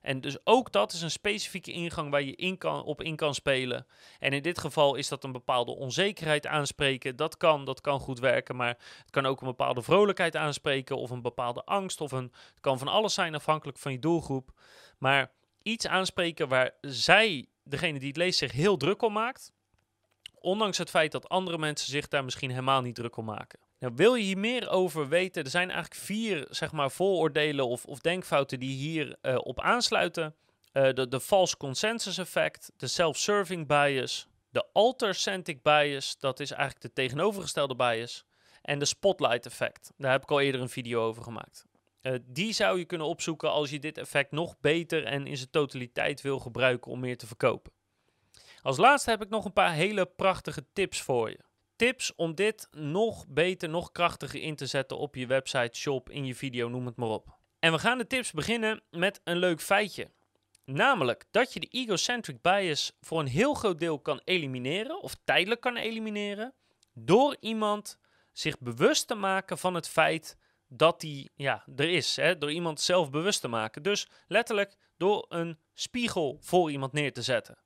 En 0.06 0.20
dus 0.20 0.36
ook 0.44 0.72
dat 0.72 0.92
is 0.92 1.02
een 1.02 1.10
specifieke 1.10 1.72
ingang 1.72 2.10
waar 2.10 2.22
je 2.22 2.36
in 2.36 2.58
kan, 2.58 2.82
op 2.82 3.02
in 3.02 3.16
kan 3.16 3.34
spelen. 3.34 3.86
En 4.18 4.32
in 4.32 4.42
dit 4.42 4.58
geval 4.58 4.94
is 4.94 5.08
dat 5.08 5.24
een 5.24 5.32
bepaalde 5.32 5.76
onzekerheid 5.76 6.46
aanspreken. 6.46 7.16
Dat 7.16 7.36
kan, 7.36 7.64
dat 7.64 7.80
kan 7.80 8.00
goed 8.00 8.18
werken, 8.18 8.56
maar 8.56 8.68
het 8.98 9.10
kan 9.10 9.26
ook 9.26 9.40
een 9.40 9.46
bepaalde 9.46 9.82
vrolijkheid 9.82 10.36
aanspreken 10.36 10.96
of 10.96 11.10
een 11.10 11.22
bepaalde 11.22 11.64
angst. 11.64 12.00
Of 12.00 12.12
een, 12.12 12.32
het 12.50 12.60
kan 12.60 12.78
van 12.78 12.88
alles 12.88 13.14
zijn 13.14 13.34
afhankelijk 13.34 13.78
van 13.78 13.92
je 13.92 13.98
doelgroep. 13.98 14.50
Maar 14.98 15.32
iets 15.62 15.86
aanspreken 15.86 16.48
waar 16.48 16.70
zij, 16.80 17.46
degene 17.62 17.98
die 17.98 18.08
het 18.08 18.16
leest, 18.16 18.38
zich 18.38 18.52
heel 18.52 18.76
druk 18.76 19.02
om 19.02 19.12
maakt. 19.12 19.52
Ondanks 20.34 20.78
het 20.78 20.90
feit 20.90 21.12
dat 21.12 21.28
andere 21.28 21.58
mensen 21.58 21.90
zich 21.90 22.08
daar 22.08 22.24
misschien 22.24 22.50
helemaal 22.50 22.82
niet 22.82 22.94
druk 22.94 23.16
om 23.16 23.24
maken. 23.24 23.58
Nou, 23.78 23.92
wil 23.96 24.14
je 24.14 24.24
hier 24.24 24.38
meer 24.38 24.68
over 24.68 25.08
weten? 25.08 25.44
Er 25.44 25.50
zijn 25.50 25.70
eigenlijk 25.70 26.00
vier 26.00 26.46
zeg 26.50 26.72
maar, 26.72 26.90
vooroordelen 26.90 27.66
of, 27.68 27.84
of 27.84 27.98
denkfouten 27.98 28.60
die 28.60 28.76
hier 28.76 29.16
uh, 29.22 29.36
op 29.38 29.60
aansluiten. 29.60 30.34
Uh, 30.72 30.92
de, 30.92 31.08
de 31.08 31.20
false 31.20 31.56
consensus 31.56 32.18
effect, 32.18 32.72
de 32.76 32.86
self-serving 32.86 33.66
bias, 33.66 34.28
de 34.50 34.64
alter-centric 34.72 35.62
bias, 35.62 36.18
dat 36.18 36.40
is 36.40 36.50
eigenlijk 36.50 36.82
de 36.82 36.92
tegenovergestelde 36.92 37.76
bias, 37.76 38.24
en 38.62 38.78
de 38.78 38.84
spotlight 38.84 39.46
effect. 39.46 39.92
Daar 39.96 40.10
heb 40.10 40.22
ik 40.22 40.30
al 40.30 40.40
eerder 40.40 40.60
een 40.60 40.68
video 40.68 41.02
over 41.02 41.22
gemaakt. 41.22 41.64
Uh, 42.02 42.12
die 42.26 42.52
zou 42.52 42.78
je 42.78 42.84
kunnen 42.84 43.06
opzoeken 43.06 43.50
als 43.50 43.70
je 43.70 43.78
dit 43.78 43.98
effect 43.98 44.30
nog 44.30 44.60
beter 44.60 45.04
en 45.04 45.26
in 45.26 45.36
zijn 45.36 45.50
totaliteit 45.50 46.20
wil 46.20 46.38
gebruiken 46.38 46.90
om 46.90 47.00
meer 47.00 47.16
te 47.16 47.26
verkopen. 47.26 47.72
Als 48.62 48.76
laatste 48.76 49.10
heb 49.10 49.22
ik 49.22 49.28
nog 49.28 49.44
een 49.44 49.52
paar 49.52 49.72
hele 49.72 50.06
prachtige 50.06 50.64
tips 50.72 51.02
voor 51.02 51.30
je 51.30 51.38
tips 51.76 52.14
om 52.14 52.34
dit 52.34 52.68
nog 52.70 53.26
beter, 53.28 53.68
nog 53.68 53.92
krachtiger 53.92 54.40
in 54.40 54.56
te 54.56 54.66
zetten 54.66 54.98
op 54.98 55.14
je 55.14 55.26
website, 55.26 55.78
shop, 55.78 56.10
in 56.10 56.26
je 56.26 56.34
video, 56.34 56.68
noem 56.68 56.86
het 56.86 56.96
maar 56.96 57.08
op. 57.08 57.38
En 57.58 57.72
we 57.72 57.78
gaan 57.78 57.98
de 57.98 58.06
tips 58.06 58.32
beginnen 58.32 58.82
met 58.90 59.20
een 59.24 59.36
leuk 59.36 59.60
feitje. 59.60 60.10
Namelijk 60.64 61.24
dat 61.30 61.52
je 61.52 61.60
de 61.60 61.68
egocentric 61.70 62.42
bias 62.42 62.92
voor 63.00 63.20
een 63.20 63.26
heel 63.26 63.54
groot 63.54 63.78
deel 63.78 64.00
kan 64.00 64.20
elimineren, 64.24 65.02
of 65.02 65.16
tijdelijk 65.24 65.60
kan 65.60 65.76
elimineren, 65.76 66.54
door 66.94 67.36
iemand 67.40 67.98
zich 68.32 68.58
bewust 68.58 69.06
te 69.06 69.14
maken 69.14 69.58
van 69.58 69.74
het 69.74 69.88
feit 69.88 70.36
dat 70.68 71.00
die 71.00 71.30
ja, 71.34 71.64
er 71.76 71.88
is. 71.88 72.16
Hè? 72.16 72.38
Door 72.38 72.52
iemand 72.52 72.80
zelf 72.80 73.10
bewust 73.10 73.40
te 73.40 73.48
maken. 73.48 73.82
Dus 73.82 74.08
letterlijk 74.26 74.76
door 74.96 75.26
een 75.28 75.58
spiegel 75.74 76.38
voor 76.40 76.70
iemand 76.70 76.92
neer 76.92 77.12
te 77.12 77.22
zetten. 77.22 77.58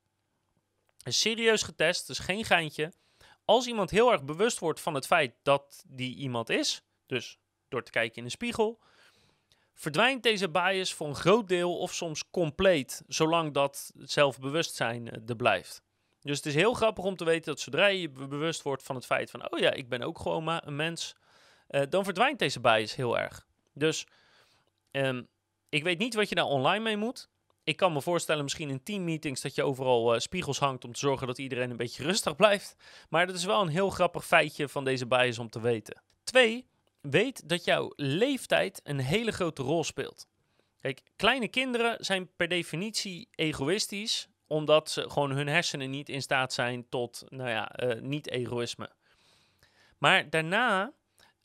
Is 1.02 1.20
serieus 1.20 1.62
getest, 1.62 2.06
dus 2.06 2.18
geen 2.18 2.44
geintje 2.44 2.92
als 3.44 3.66
iemand 3.66 3.90
heel 3.90 4.12
erg 4.12 4.24
bewust 4.24 4.58
wordt 4.58 4.80
van 4.80 4.94
het 4.94 5.06
feit 5.06 5.34
dat 5.42 5.84
die 5.88 6.16
iemand 6.16 6.48
is, 6.48 6.82
dus 7.06 7.38
door 7.68 7.82
te 7.82 7.90
kijken 7.90 8.16
in 8.16 8.24
een 8.24 8.30
spiegel, 8.30 8.80
verdwijnt 9.74 10.22
deze 10.22 10.48
bias 10.48 10.94
voor 10.94 11.06
een 11.06 11.14
groot 11.14 11.48
deel 11.48 11.78
of 11.78 11.94
soms 11.94 12.30
compleet, 12.30 13.02
zolang 13.06 13.52
dat 13.52 13.92
zelfbewustzijn 13.96 15.10
eh, 15.10 15.18
er 15.26 15.36
blijft. 15.36 15.82
Dus 16.22 16.36
het 16.36 16.46
is 16.46 16.54
heel 16.54 16.74
grappig 16.74 17.04
om 17.04 17.16
te 17.16 17.24
weten 17.24 17.44
dat 17.44 17.60
zodra 17.60 17.86
je 17.86 18.08
bewust 18.08 18.62
wordt 18.62 18.82
van 18.82 18.96
het 18.96 19.06
feit 19.06 19.30
van, 19.30 19.52
oh 19.52 19.58
ja, 19.58 19.72
ik 19.72 19.88
ben 19.88 20.02
ook 20.02 20.18
gewoon 20.18 20.44
maar 20.44 20.66
een 20.66 20.76
mens, 20.76 21.16
uh, 21.70 21.82
dan 21.88 22.04
verdwijnt 22.04 22.38
deze 22.38 22.60
bias 22.60 22.94
heel 22.94 23.18
erg. 23.18 23.46
Dus 23.72 24.06
um, 24.90 25.28
ik 25.68 25.82
weet 25.82 25.98
niet 25.98 26.14
wat 26.14 26.28
je 26.28 26.34
daar 26.34 26.44
online 26.44 26.84
mee 26.84 26.96
moet 26.96 27.28
ik 27.64 27.76
kan 27.76 27.92
me 27.92 28.02
voorstellen, 28.02 28.42
misschien 28.42 28.70
in 28.70 28.82
teammeetings, 28.82 29.40
dat 29.40 29.54
je 29.54 29.62
overal 29.62 30.14
uh, 30.14 30.20
spiegels 30.20 30.58
hangt 30.58 30.84
om 30.84 30.92
te 30.92 30.98
zorgen 30.98 31.26
dat 31.26 31.38
iedereen 31.38 31.70
een 31.70 31.76
beetje 31.76 32.02
rustig 32.02 32.36
blijft. 32.36 32.76
Maar 33.08 33.26
dat 33.26 33.36
is 33.36 33.44
wel 33.44 33.60
een 33.60 33.68
heel 33.68 33.90
grappig 33.90 34.26
feitje 34.26 34.68
van 34.68 34.84
deze 34.84 35.06
bias 35.06 35.38
om 35.38 35.50
te 35.50 35.60
weten. 35.60 36.02
Twee, 36.24 36.66
weet 37.00 37.48
dat 37.48 37.64
jouw 37.64 37.92
leeftijd 37.96 38.80
een 38.84 39.00
hele 39.00 39.32
grote 39.32 39.62
rol 39.62 39.84
speelt. 39.84 40.28
Kijk, 40.80 41.02
kleine 41.16 41.48
kinderen 41.48 42.04
zijn 42.04 42.30
per 42.36 42.48
definitie 42.48 43.28
egoïstisch, 43.34 44.28
omdat 44.46 44.90
ze 44.90 45.10
gewoon 45.10 45.30
hun 45.30 45.48
hersenen 45.48 45.90
niet 45.90 46.08
in 46.08 46.22
staat 46.22 46.52
zijn 46.52 46.88
tot, 46.88 47.24
nou 47.28 47.50
ja, 47.50 47.82
uh, 47.82 48.00
niet-egoïsme. 48.00 48.90
Maar 49.98 50.30
daarna 50.30 50.92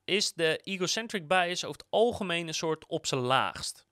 is 0.05 0.33
de 0.33 0.57
egocentric 0.57 1.27
bias 1.27 1.65
over 1.65 1.81
het 1.81 1.89
algemeen 1.89 2.47
een 2.47 2.53
soort 2.53 2.85
op 2.87 3.05
zijn 3.05 3.21
laagst. 3.21 3.84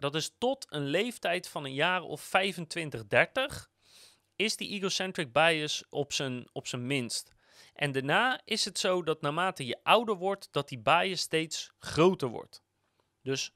Dat 0.00 0.14
is 0.14 0.34
tot 0.38 0.66
een 0.68 0.86
leeftijd 0.86 1.48
van 1.48 1.64
een 1.64 1.74
jaar 1.74 2.02
of 2.02 2.20
25, 2.20 3.06
30 3.06 3.70
is 4.36 4.56
die 4.56 4.68
egocentric 4.68 5.32
bias 5.32 5.84
op 5.90 6.12
zijn, 6.12 6.48
op 6.52 6.66
zijn 6.66 6.86
minst. 6.86 7.32
En 7.74 7.92
daarna 7.92 8.40
is 8.44 8.64
het 8.64 8.78
zo 8.78 9.02
dat 9.02 9.20
naarmate 9.20 9.66
je 9.66 9.80
ouder 9.82 10.14
wordt, 10.14 10.48
dat 10.50 10.68
die 10.68 10.78
bias 10.78 11.20
steeds 11.20 11.72
groter 11.78 12.28
wordt. 12.28 12.62
Dus 13.22 13.52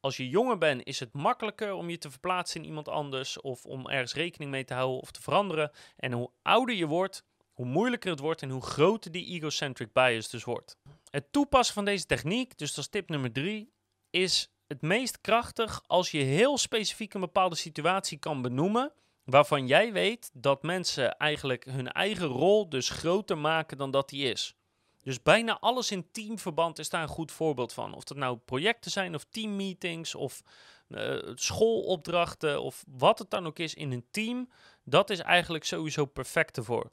als 0.00 0.16
je 0.16 0.28
jonger 0.28 0.58
bent, 0.58 0.86
is 0.86 1.00
het 1.00 1.12
makkelijker 1.12 1.72
om 1.72 1.90
je 1.90 1.98
te 1.98 2.10
verplaatsen 2.10 2.60
in 2.60 2.66
iemand 2.66 2.88
anders 2.88 3.40
of 3.40 3.64
om 3.64 3.88
ergens 3.88 4.14
rekening 4.14 4.50
mee 4.50 4.64
te 4.64 4.74
houden 4.74 5.00
of 5.00 5.10
te 5.10 5.22
veranderen. 5.22 5.70
En 5.96 6.12
hoe 6.12 6.30
ouder 6.42 6.74
je 6.74 6.86
wordt, 6.86 7.24
hoe 7.52 7.66
moeilijker 7.66 8.10
het 8.10 8.20
wordt 8.20 8.42
en 8.42 8.50
hoe 8.50 8.62
groter 8.62 9.12
die 9.12 9.26
egocentric 9.26 9.92
bias 9.92 10.30
dus 10.30 10.44
wordt. 10.44 10.76
Het 11.10 11.32
toepassen 11.32 11.74
van 11.74 11.84
deze 11.84 12.06
techniek, 12.06 12.58
dus 12.58 12.74
dat 12.74 12.84
is 12.84 12.90
tip 12.90 13.08
nummer 13.08 13.32
drie, 13.32 13.72
is 14.10 14.52
het 14.72 14.82
meest 14.82 15.20
krachtig 15.20 15.82
als 15.86 16.10
je 16.10 16.18
heel 16.18 16.58
specifiek 16.58 17.14
een 17.14 17.20
bepaalde 17.20 17.56
situatie 17.56 18.18
kan 18.18 18.42
benoemen 18.42 18.92
waarvan 19.24 19.66
jij 19.66 19.92
weet 19.92 20.30
dat 20.32 20.62
mensen 20.62 21.16
eigenlijk 21.16 21.64
hun 21.64 21.92
eigen 21.92 22.26
rol 22.26 22.68
dus 22.68 22.88
groter 22.88 23.38
maken 23.38 23.78
dan 23.78 23.90
dat 23.90 24.08
die 24.08 24.30
is. 24.30 24.56
Dus 25.02 25.22
bijna 25.22 25.58
alles 25.58 25.90
in 25.90 26.10
teamverband 26.12 26.78
is 26.78 26.88
daar 26.88 27.02
een 27.02 27.08
goed 27.08 27.32
voorbeeld 27.32 27.72
van. 27.72 27.94
Of 27.94 28.04
dat 28.04 28.16
nou 28.16 28.36
projecten 28.36 28.90
zijn 28.90 29.14
of 29.14 29.24
teammeetings 29.24 30.14
of 30.14 30.42
uh, 30.88 31.32
schoolopdrachten 31.34 32.62
of 32.62 32.84
wat 32.88 33.18
het 33.18 33.30
dan 33.30 33.46
ook 33.46 33.58
is 33.58 33.74
in 33.74 33.92
een 33.92 34.06
team. 34.10 34.50
Dat 34.84 35.10
is 35.10 35.18
eigenlijk 35.18 35.64
sowieso 35.64 36.04
perfect 36.04 36.56
ervoor. 36.56 36.90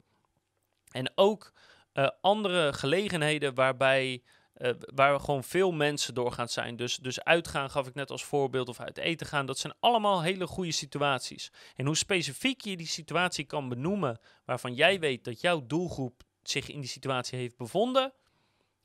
En 0.90 1.12
ook 1.14 1.52
uh, 1.94 2.08
andere 2.20 2.72
gelegenheden 2.72 3.54
waarbij 3.54 4.22
uh, 4.60 4.70
waar 4.94 5.20
gewoon 5.20 5.44
veel 5.44 5.72
mensen 5.72 6.14
doorgaan 6.14 6.48
zijn. 6.48 6.76
Dus, 6.76 6.96
dus 6.96 7.24
uitgaan 7.24 7.70
gaf 7.70 7.86
ik 7.86 7.94
net 7.94 8.10
als 8.10 8.24
voorbeeld 8.24 8.68
of 8.68 8.80
uit 8.80 8.98
eten 8.98 9.26
gaan. 9.26 9.46
Dat 9.46 9.58
zijn 9.58 9.74
allemaal 9.80 10.22
hele 10.22 10.46
goede 10.46 10.72
situaties. 10.72 11.52
En 11.76 11.86
hoe 11.86 11.96
specifiek 11.96 12.60
je 12.60 12.76
die 12.76 12.86
situatie 12.86 13.44
kan 13.44 13.68
benoemen 13.68 14.20
waarvan 14.44 14.74
jij 14.74 15.00
weet 15.00 15.24
dat 15.24 15.40
jouw 15.40 15.66
doelgroep 15.66 16.22
zich 16.42 16.68
in 16.68 16.80
die 16.80 16.88
situatie 16.88 17.38
heeft 17.38 17.56
bevonden, 17.56 18.12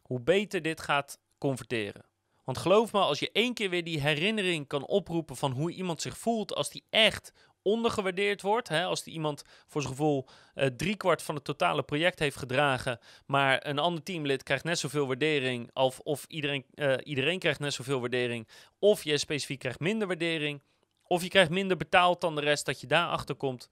hoe 0.01 0.21
beter 0.21 0.61
dit 0.61 0.81
gaat 0.81 1.19
converteren. 1.37 2.05
Want 2.43 2.57
geloof 2.57 2.91
me, 2.91 2.99
als 2.99 3.19
je 3.19 3.31
één 3.31 3.53
keer 3.53 3.69
weer 3.69 3.83
die 3.83 4.01
herinnering 4.01 4.67
kan 4.67 4.85
oproepen 4.85 5.35
van 5.35 5.51
hoe 5.51 5.71
iemand 5.71 6.01
zich 6.01 6.17
voelt 6.17 6.55
als 6.55 6.69
die 6.69 6.83
echt 6.89 7.33
ondergewaardeerd 7.65 8.41
wordt. 8.41 8.67
Hè, 8.67 8.83
als 8.83 9.03
die 9.03 9.13
iemand 9.13 9.43
voor 9.67 9.81
zijn 9.81 9.93
gevoel 9.93 10.27
uh, 10.55 10.65
driekwart 10.65 11.21
van 11.21 11.35
het 11.35 11.43
totale 11.43 11.83
project 11.83 12.19
heeft 12.19 12.37
gedragen, 12.37 12.99
maar 13.25 13.65
een 13.67 13.79
ander 13.79 14.03
teamlid 14.03 14.43
krijgt 14.43 14.63
net 14.63 14.79
zoveel 14.79 15.07
waardering, 15.07 15.69
of, 15.73 15.99
of 15.99 16.25
iedereen, 16.27 16.65
uh, 16.75 16.93
iedereen 17.03 17.39
krijgt 17.39 17.59
net 17.59 17.73
zoveel 17.73 17.99
waardering, 17.99 18.47
of 18.79 19.03
je 19.03 19.17
specifiek 19.17 19.59
krijgt 19.59 19.79
minder 19.79 20.07
waardering, 20.07 20.61
of 21.03 21.23
je 21.23 21.29
krijgt 21.29 21.49
minder 21.49 21.77
betaald 21.77 22.21
dan 22.21 22.35
de 22.35 22.41
rest, 22.41 22.65
dat 22.65 22.81
je 22.81 22.87
daarachter 22.87 23.35
komt. 23.35 23.69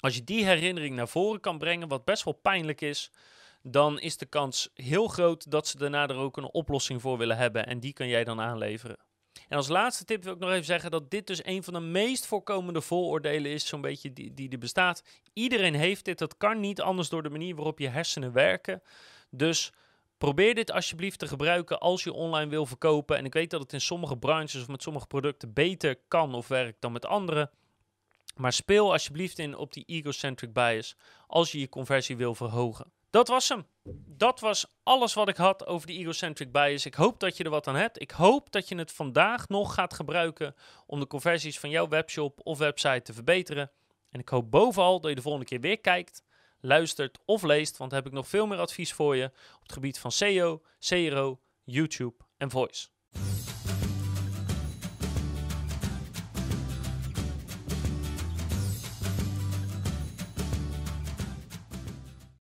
Als 0.00 0.14
je 0.14 0.24
die 0.24 0.44
herinnering 0.44 0.96
naar 0.96 1.08
voren 1.08 1.40
kan 1.40 1.58
brengen, 1.58 1.88
wat 1.88 2.04
best 2.04 2.24
wel 2.24 2.34
pijnlijk 2.34 2.80
is, 2.80 3.10
dan 3.62 4.00
is 4.00 4.16
de 4.16 4.26
kans 4.26 4.70
heel 4.74 5.08
groot 5.08 5.50
dat 5.50 5.66
ze 5.66 5.78
daarna 5.78 6.08
er 6.08 6.16
ook 6.16 6.36
een 6.36 6.52
oplossing 6.52 7.00
voor 7.00 7.18
willen 7.18 7.36
hebben. 7.36 7.66
En 7.66 7.80
die 7.80 7.92
kan 7.92 8.08
jij 8.08 8.24
dan 8.24 8.40
aanleveren. 8.40 8.96
En 9.48 9.56
als 9.56 9.68
laatste 9.68 10.04
tip 10.04 10.22
wil 10.24 10.32
ik 10.32 10.38
nog 10.38 10.50
even 10.50 10.64
zeggen 10.64 10.90
dat 10.90 11.10
dit 11.10 11.26
dus 11.26 11.44
een 11.44 11.62
van 11.62 11.74
de 11.74 11.80
meest 11.80 12.26
voorkomende 12.26 12.80
vooroordelen 12.80 13.50
is, 13.50 13.66
zo'n 13.66 13.80
beetje 13.80 14.12
die, 14.12 14.34
die 14.34 14.50
er 14.50 14.58
bestaat. 14.58 15.02
Iedereen 15.32 15.74
heeft 15.74 16.04
dit, 16.04 16.18
dat 16.18 16.36
kan 16.36 16.60
niet 16.60 16.80
anders 16.80 17.08
door 17.08 17.22
de 17.22 17.30
manier 17.30 17.54
waarop 17.54 17.78
je 17.78 17.88
hersenen 17.88 18.32
werken. 18.32 18.82
Dus 19.30 19.72
probeer 20.18 20.54
dit 20.54 20.72
alsjeblieft 20.72 21.18
te 21.18 21.28
gebruiken 21.28 21.80
als 21.80 22.04
je 22.04 22.12
online 22.12 22.50
wil 22.50 22.66
verkopen. 22.66 23.16
En 23.16 23.24
ik 23.24 23.32
weet 23.32 23.50
dat 23.50 23.60
het 23.60 23.72
in 23.72 23.80
sommige 23.80 24.16
branches 24.16 24.60
of 24.60 24.68
met 24.68 24.82
sommige 24.82 25.06
producten 25.06 25.52
beter 25.52 25.96
kan 26.08 26.34
of 26.34 26.48
werkt 26.48 26.80
dan 26.80 26.92
met 26.92 27.06
andere. 27.06 27.50
Maar 28.36 28.52
speel 28.52 28.92
alsjeblieft 28.92 29.38
in 29.38 29.56
op 29.56 29.72
die 29.72 29.84
egocentric 29.86 30.52
bias 30.52 30.96
als 31.26 31.52
je 31.52 31.60
je 31.60 31.68
conversie 31.68 32.16
wil 32.16 32.34
verhogen. 32.34 32.92
Dat 33.12 33.28
was 33.28 33.48
hem. 33.48 33.66
Dat 34.06 34.40
was 34.40 34.66
alles 34.82 35.14
wat 35.14 35.28
ik 35.28 35.36
had 35.36 35.66
over 35.66 35.86
de 35.86 35.92
egocentric 35.92 36.52
bias. 36.52 36.86
Ik 36.86 36.94
hoop 36.94 37.20
dat 37.20 37.36
je 37.36 37.44
er 37.44 37.50
wat 37.50 37.66
aan 37.66 37.74
hebt. 37.74 38.00
Ik 38.00 38.10
hoop 38.10 38.52
dat 38.52 38.68
je 38.68 38.74
het 38.74 38.92
vandaag 38.92 39.48
nog 39.48 39.74
gaat 39.74 39.94
gebruiken 39.94 40.54
om 40.86 41.00
de 41.00 41.06
conversies 41.06 41.58
van 41.58 41.70
jouw 41.70 41.88
webshop 41.88 42.40
of 42.42 42.58
website 42.58 43.02
te 43.02 43.12
verbeteren. 43.12 43.70
En 44.10 44.20
ik 44.20 44.28
hoop 44.28 44.50
bovenal 44.50 45.00
dat 45.00 45.10
je 45.10 45.16
de 45.16 45.22
volgende 45.22 45.46
keer 45.46 45.60
weer 45.60 45.80
kijkt, 45.80 46.22
luistert 46.60 47.18
of 47.24 47.42
leest, 47.42 47.76
want 47.76 47.90
dan 47.90 47.98
heb 47.98 48.08
ik 48.08 48.14
nog 48.14 48.28
veel 48.28 48.46
meer 48.46 48.58
advies 48.58 48.92
voor 48.92 49.16
je 49.16 49.24
op 49.54 49.62
het 49.62 49.72
gebied 49.72 49.98
van 49.98 50.12
SEO, 50.12 50.62
CRO, 50.78 51.40
YouTube 51.64 52.24
en 52.36 52.50
Voice. 52.50 52.91